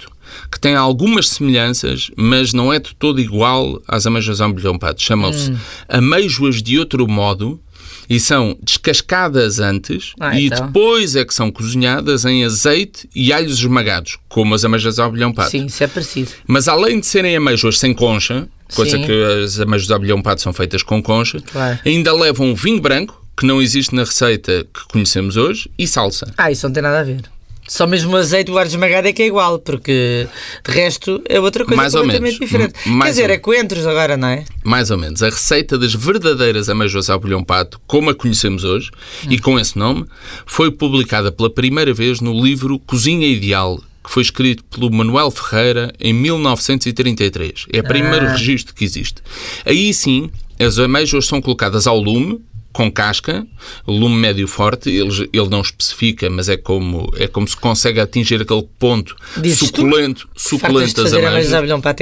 que 0.51 0.59
tem 0.59 0.75
algumas 0.75 1.29
semelhanças, 1.29 2.11
mas 2.17 2.53
não 2.55 2.73
é 2.73 2.79
de 2.81 2.95
todo 2.97 3.21
igual 3.21 3.81
às 3.87 4.07
ameijas 4.07 4.39
pato. 4.81 5.03
Chamam-se 5.03 5.51
Hum. 5.53 5.57
ameijoas 5.89 6.63
de 6.63 6.79
outro 6.79 7.07
modo 7.07 7.61
e 8.09 8.19
são 8.21 8.57
descascadas 8.63 9.59
antes 9.59 10.13
Ah, 10.21 10.39
e 10.39 10.47
então. 10.47 10.67
depois 10.67 11.17
é 11.17 11.25
que 11.25 11.35
são 11.35 11.51
cozinhadas 11.51 12.25
em 12.25 12.45
azeite 12.45 13.09
e 13.15 13.33
alhos 13.33 13.59
esmagados, 13.59 14.19
como 14.29 14.55
as 14.55 14.65
ameijas 14.65 14.99
ao 14.99 15.11
bilhão 15.11 15.33
pato. 15.33 15.51
Sim, 15.51 15.67
isso 15.67 15.83
é 15.83 15.87
parecido. 15.87 16.31
Mas 16.47 16.69
além 16.69 17.01
de 17.01 17.07
serem 17.07 17.37
ameijoas 17.37 17.79
sem 17.79 17.93
concha, 17.95 18.49
coisa 18.75 18.97
Sim. 18.99 19.05
que 19.05 19.25
as 19.45 19.59
ameijoas 19.61 19.91
ao 19.91 19.99
bilhão 19.99 20.23
pato 20.23 20.43
são 20.43 20.53
feitas 20.53 20.83
com 20.83 21.03
concha, 21.03 21.41
Claro. 21.41 21.79
ainda 21.85 22.13
levam 22.15 22.55
vinho 22.55 22.81
branco, 22.81 23.23
que 23.37 23.45
não 23.47 23.61
existe 23.61 23.95
na 23.95 24.05
receita 24.05 24.65
que 24.73 24.81
conhecemos 24.93 25.37
hoje, 25.37 25.69
e 25.77 25.89
salsa. 25.89 26.33
Ah, 26.39 26.53
isso 26.53 26.67
não 26.69 26.73
tem 26.73 26.83
nada 26.83 27.01
a 27.01 27.03
ver. 27.03 27.23
Só 27.67 27.87
mesmo 27.87 28.13
o 28.13 28.17
azeite 28.17 28.51
o 28.51 28.59
ar 28.59 28.67
esmagado 28.67 29.09
é 29.09 29.13
que 29.13 29.23
é 29.23 29.27
igual, 29.27 29.59
porque 29.59 30.29
de 30.65 30.73
resto 30.73 31.23
é 31.27 31.41
outra 31.41 31.65
coisa 31.65 31.81
Mais 31.81 31.95
completamente 31.95 32.39
diferente. 32.39 32.75
Mais 32.87 33.05
Quer 33.05 33.11
dizer, 33.11 33.31
é 33.31 33.39
coentros 33.39 33.87
agora, 33.87 34.17
não 34.17 34.29
é? 34.29 34.45
Mais 34.63 34.91
ou 34.91 34.99
menos. 34.99 35.23
A 35.23 35.31
receita 35.31 35.79
das 35.79 35.95
verdadeiras 35.95 36.69
ameijoas 36.69 37.09
ao 37.09 37.19
bilhão 37.19 37.43
pato, 37.43 37.81
como 37.87 38.11
a 38.11 38.15
conhecemos 38.15 38.65
hoje, 38.65 38.91
e 39.29 39.39
com 39.39 39.59
esse 39.59 39.79
nome, 39.79 40.05
foi 40.45 40.71
publicada 40.71 41.33
pela 41.33 41.49
primeira 41.49 41.95
vez 41.95 42.21
no 42.21 42.33
livro 42.39 42.79
Cozinha 42.81 43.27
Ideal, 43.27 43.81
que 44.05 44.11
foi 44.11 44.23
escrito 44.23 44.63
pelo 44.65 44.91
Manuel 44.93 45.31
Ferreira 45.31 45.93
em 45.99 46.13
1933. 46.13 47.67
É 47.73 47.81
o 47.81 47.85
primeiro 47.85 48.27
registro 48.27 48.75
que 48.75 48.85
existe. 48.85 49.23
Aí 49.65 49.95
sim, 49.95 50.31
as 50.61 50.79
ameijoas 50.79 51.27
são 51.27 51.41
colocadas 51.41 51.87
ao 51.87 51.99
lume, 51.99 52.41
com 52.75 52.91
casca, 52.91 53.47
lume 53.87 54.17
médio 54.17 54.49
forte, 54.49 54.91
ele, 54.91 55.31
ele 55.33 55.49
não 55.49 55.61
especifica, 55.61 56.29
mas 56.29 56.49
é 56.49 56.57
como, 56.57 57.09
é 57.17 57.29
como 57.29 57.47
se 57.47 57.57
consegue 57.57 58.01
atingir 58.01 58.43
aquele 58.43 58.67
ponto 58.79 59.15
Dizes 59.37 59.61
tu? 59.61 59.67
suculento, 59.67 60.29
Fartas 60.35 60.43
suculento 60.43 60.89
de 60.89 61.03
das 61.03 61.13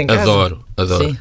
casa? 0.07 0.23
Adoro, 0.23 0.65
adoro. 0.75 1.05
Sim. 1.05 1.19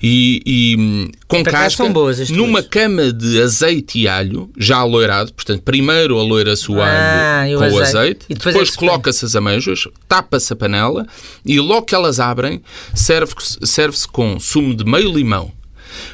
E, 0.00 0.42
e, 0.46 0.76
hum, 0.78 1.10
com 1.26 1.38
acaso 1.38 1.76
casca, 1.78 1.88
boas 1.88 2.20
as 2.20 2.30
numa 2.30 2.62
cama 2.62 3.12
de 3.12 3.42
azeite 3.42 3.98
e 3.98 4.06
alho, 4.06 4.48
já 4.56 4.76
aloirado, 4.76 5.32
portanto, 5.32 5.62
primeiro 5.62 6.16
aloira-se 6.20 6.70
o 6.70 6.80
Ah, 6.80 7.40
alho 7.42 7.58
com 7.58 7.70
o 7.70 7.80
azeite. 7.80 8.26
E 8.28 8.34
depois 8.34 8.54
depois, 8.54 8.68
é 8.68 8.72
põe. 8.78 8.88
coloca-se 8.88 9.24
as 9.24 9.34
ameijoas, 9.34 9.88
tapa-se 10.06 10.52
a 10.52 10.56
panela 10.56 11.06
e 11.44 11.58
logo 11.58 11.82
que 11.82 11.94
elas 11.94 12.20
abrem, 12.20 12.62
serve-se 12.94 13.58
serve 13.64 13.98
com 14.12 14.38
sumo 14.38 14.76
de 14.76 14.84
meio 14.84 15.12
limão. 15.12 15.50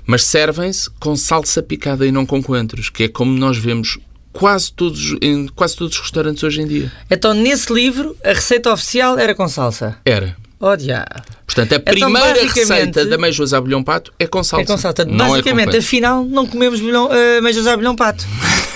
Mas 0.06 0.24
servem-se 0.24 0.90
com 0.98 1.16
salsa 1.16 1.62
picada 1.62 2.06
e 2.06 2.12
não 2.12 2.26
com 2.26 2.42
coentros, 2.42 2.90
que 2.90 3.04
é 3.04 3.08
como 3.08 3.32
nós 3.32 3.56
vemos 3.56 3.98
quase 4.32 4.72
todos, 4.72 5.16
em 5.20 5.48
quase 5.48 5.76
todos 5.76 5.94
os 5.94 6.00
restaurantes 6.00 6.42
hoje 6.42 6.62
em 6.62 6.66
dia. 6.66 6.92
Então, 7.10 7.34
nesse 7.34 7.72
livro, 7.72 8.16
a 8.24 8.28
receita 8.28 8.72
oficial 8.72 9.18
era 9.18 9.34
com 9.34 9.48
salsa. 9.48 9.96
Era. 10.04 10.36
Diabo. 10.76 11.22
Portanto, 11.46 11.72
a 11.72 11.76
Então, 11.76 11.92
primeira 12.12 12.42
receita 12.42 13.06
da 13.06 13.16
meijoas 13.16 13.52
à 13.54 13.60
bolhão 13.60 13.82
pato 13.82 14.12
é 14.18 14.26
com 14.26 14.42
salsa. 14.44 14.62
É 14.62 14.66
com 14.66 14.76
salsa. 14.76 15.04
Não 15.06 15.26
é 15.26 15.28
Basicamente, 15.30 15.64
coentro. 15.66 15.78
afinal, 15.80 16.24
não 16.24 16.46
comemos 16.46 16.80
uh, 16.80 17.42
meijas 17.42 17.66
à 17.66 17.76
bolhão 17.76 17.96
pato. 17.96 18.24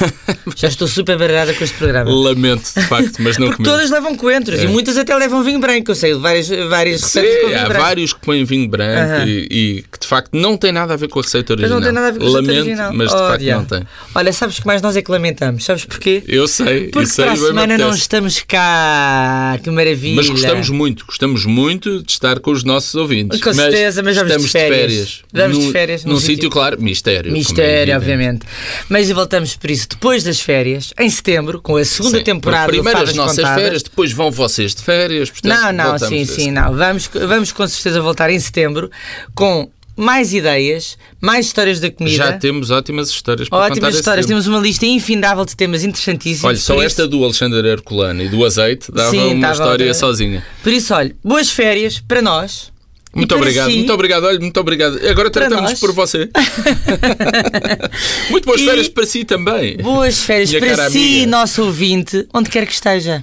Já 0.57 0.69
estou 0.69 0.89
super 0.89 1.19
baralhada 1.19 1.53
com 1.55 1.62
este 1.62 1.77
programa. 1.77 2.11
Lamento, 2.11 2.62
de 2.75 2.83
facto, 2.87 3.17
mas 3.21 3.37
não 3.39 3.49
Porque 3.49 3.62
comemos. 3.62 3.67
todas 3.89 3.91
levam 3.91 4.17
coentros 4.17 4.59
É. 4.61 4.65
e 4.65 4.69
muitas 4.69 4.97
até 4.97 5.15
levam 5.15 5.43
vinho 5.45 5.61
branco. 5.61 5.91
Eu 5.91 5.95
sei 5.95 6.15
de 6.15 6.19
várias, 6.21 6.49
várias 6.49 7.03
receitas 7.03 7.35
com 7.35 7.41
Sim, 7.41 7.47
vinho 7.49 7.61
há 7.61 7.65
branco. 7.69 7.83
vários 7.85 8.12
que 8.15 8.21
põem 8.21 8.45
vinho 8.45 8.69
branco 8.69 9.12
Aham. 9.12 9.27
e, 9.27 9.47
e 9.51 9.85
que 9.91 9.99
de 10.01 10.07
facto 10.07 10.31
não 10.33 10.57
tem 10.57 10.73
nada 10.73 10.95
a 10.95 10.97
ver 10.97 11.09
com 11.09 11.19
a 11.21 11.23
receita 11.23 11.53
Mas 11.55 11.71
original. 11.71 11.79
não 11.81 11.85
tem 11.87 11.93
nada 11.95 12.09
a 12.09 12.11
ver 12.11 12.19
com 12.19 12.25
a 12.25 12.29
receita 12.29 12.47
Lamento, 12.47 12.67
original. 12.67 12.93
mas 12.95 13.09
de 13.11 13.15
Oh, 13.15 13.19
facto 13.19 13.43
não 13.45 13.65
tem. 13.65 13.83
Olha, 14.15 14.33
sabes 14.33 14.59
que 14.61 14.67
mais 14.67 14.83
nós 14.83 14.97
é 14.97 15.03
que 15.03 15.11
lamentamos? 15.11 15.65
Sabes 15.65 15.85
porquê? 15.85 16.23
Eu 16.27 16.49
sei, 16.49 16.89
Porque 16.89 17.07
sei, 17.07 17.25
para 17.27 17.35
a 17.35 17.37
semana 17.37 17.79
não 17.79 17.95
estamos 17.95 18.41
cá. 18.41 19.59
Que 19.62 19.71
maravilha. 19.71 20.17
Mas 20.17 20.29
gostamos 20.29 20.69
muito, 20.71 21.05
gostamos 21.07 21.45
muito 21.45 21.72
de 21.76 22.12
estar 22.12 22.38
com 22.41 22.50
os 22.50 22.64
nossos 22.64 22.95
ouvintes. 22.95 23.41
Com 23.41 23.52
certeza, 23.52 24.02
mas 24.02 24.17
vamos 24.17 24.43
de 24.43 24.49
férias. 24.49 25.23
Vamos 25.33 25.59
de 25.59 25.73
férias 25.73 26.05
num 26.05 26.12
Num 26.14 26.21
sítio- 26.21 26.50
claro, 26.50 26.81
mistério. 26.81 27.31
é 27.31 27.33
Mistério, 27.33 27.93
evidente. 27.95 27.97
obviamente. 27.97 28.47
Mas 28.88 29.11
voltamos 29.11 29.57
por 29.57 29.71
isso 29.71 29.88
depois 29.91 30.23
das 30.25 30.41
férias, 30.41 30.93
em 30.99 31.09
setembro, 31.11 31.61
com 31.61 31.76
a 31.76 31.85
segunda 31.85 32.19
Sim, 32.19 32.25
temporada 32.25 32.69
Primeiro 32.69 32.99
as 32.99 33.14
nossas 33.14 33.37
Contadas. 33.37 33.62
férias, 33.62 33.83
depois 33.83 34.12
vão 34.12 34.31
vocês 34.31 34.75
de 34.75 34.83
férias. 34.83 35.31
Portanto, 35.31 35.52
Não, 35.52 35.73
não, 35.73 35.99
sim, 35.99 36.25
sim, 36.25 36.50
não. 36.50 36.75
Vamos, 36.75 37.09
vamos 37.12 37.52
com 37.52 37.67
certeza 37.67 38.00
voltar 38.00 38.31
em 38.31 38.38
setembro 38.41 38.91
com 39.35 39.71
mais 40.02 40.35
ideias, 40.35 40.99
mais 41.21 41.47
histórias 41.47 41.78
da 41.80 41.90
comida. 41.90 42.16
Já 42.16 42.32
temos 42.32 42.71
ótimas 42.71 43.09
histórias 43.09 43.49
para 43.49 43.59
contar 43.59 43.73
Ótimas 43.73 43.94
histórias, 43.94 44.26
temos 44.26 44.47
uma 44.47 44.59
lista 44.59 44.85
infindável 44.85 45.44
de 45.44 45.56
temas 45.56 45.85
interessantíssimos. 45.85 46.44
Olha, 46.44 46.56
só 46.56 46.82
esta 46.82 47.06
do 47.06 47.23
Alexandre 47.25 47.66
Herculano 47.68 48.23
e 48.23 48.28
do 48.28 48.44
azeite 48.44 48.90
dava 48.92 49.11
Sim, 49.11 49.35
uma 49.35 49.52
história 49.52 49.94
sozinha. 49.94 50.44
Por 50.62 50.73
isso, 50.73 50.92
olha, 50.94 51.14
boas 51.25 51.50
férias 51.50 52.00
para 52.00 52.21
nós. 52.21 52.71
Muito 53.14 53.35
obrigado, 53.35 53.68
si. 53.71 53.76
muito 53.76 53.92
obrigado, 53.92 54.25
olha, 54.25 54.38
muito 54.40 54.59
obrigado. 54.59 54.99
Agora 55.06 55.30
tratamos 55.30 55.78
por 55.78 55.92
você. 55.92 56.30
muito 58.30 58.47
boas 58.47 58.61
E- 58.61 58.64
férias 58.64 58.88
para 58.88 59.04
si 59.06 59.23
também. 59.25 59.76
Boas 59.76 60.21
férias 60.23 60.49
Minha 60.50 60.61
para 60.61 60.90
si, 60.90 60.99
amiga. 60.99 61.26
nosso 61.30 61.62
ouvinte, 61.62 62.26
onde 62.32 62.49
quer 62.49 62.66
que 62.66 62.73
esteja. 62.73 63.23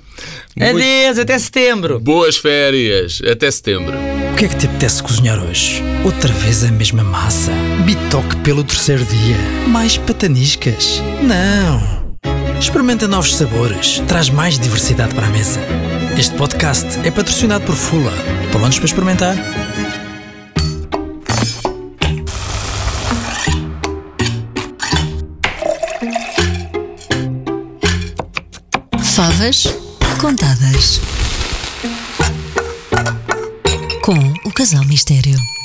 Muito- 0.56 0.76
Adeus, 0.78 1.18
até 1.18 1.38
setembro. 1.40 2.00
Boas 2.00 2.38
férias, 2.38 3.20
até 3.28 3.50
setembro. 3.50 3.98
Que 4.40 4.46
é 4.46 4.48
que 4.48 4.56
te 4.56 4.68
apetece 4.68 5.04
cozinhar 5.04 5.38
hoje? 5.38 5.84
Outra 6.06 6.32
vez 6.32 6.64
a 6.64 6.72
mesma 6.72 7.04
massa? 7.04 7.52
Bitoque 7.84 8.38
pelo 8.38 8.64
terceiro 8.64 9.04
dia? 9.04 9.36
Mais 9.68 9.98
pataniscas? 9.98 11.02
Não! 11.22 12.16
Experimenta 12.58 13.06
novos 13.06 13.36
sabores, 13.36 14.00
traz 14.08 14.30
mais 14.30 14.58
diversidade 14.58 15.14
para 15.14 15.28
a 15.28 15.30
mesa. 15.30 15.60
Este 16.18 16.34
podcast 16.38 16.88
é 17.06 17.12
patrocinado 17.12 17.66
por 17.66 17.76
Fula. 17.76 18.14
Prontos 18.50 18.78
para 18.80 18.86
experimentar? 18.86 19.36
Favas 29.04 29.66
contadas. 30.22 31.02
Com 34.10 34.34
o 34.44 34.52
Casal 34.52 34.84
Mistério. 34.86 35.59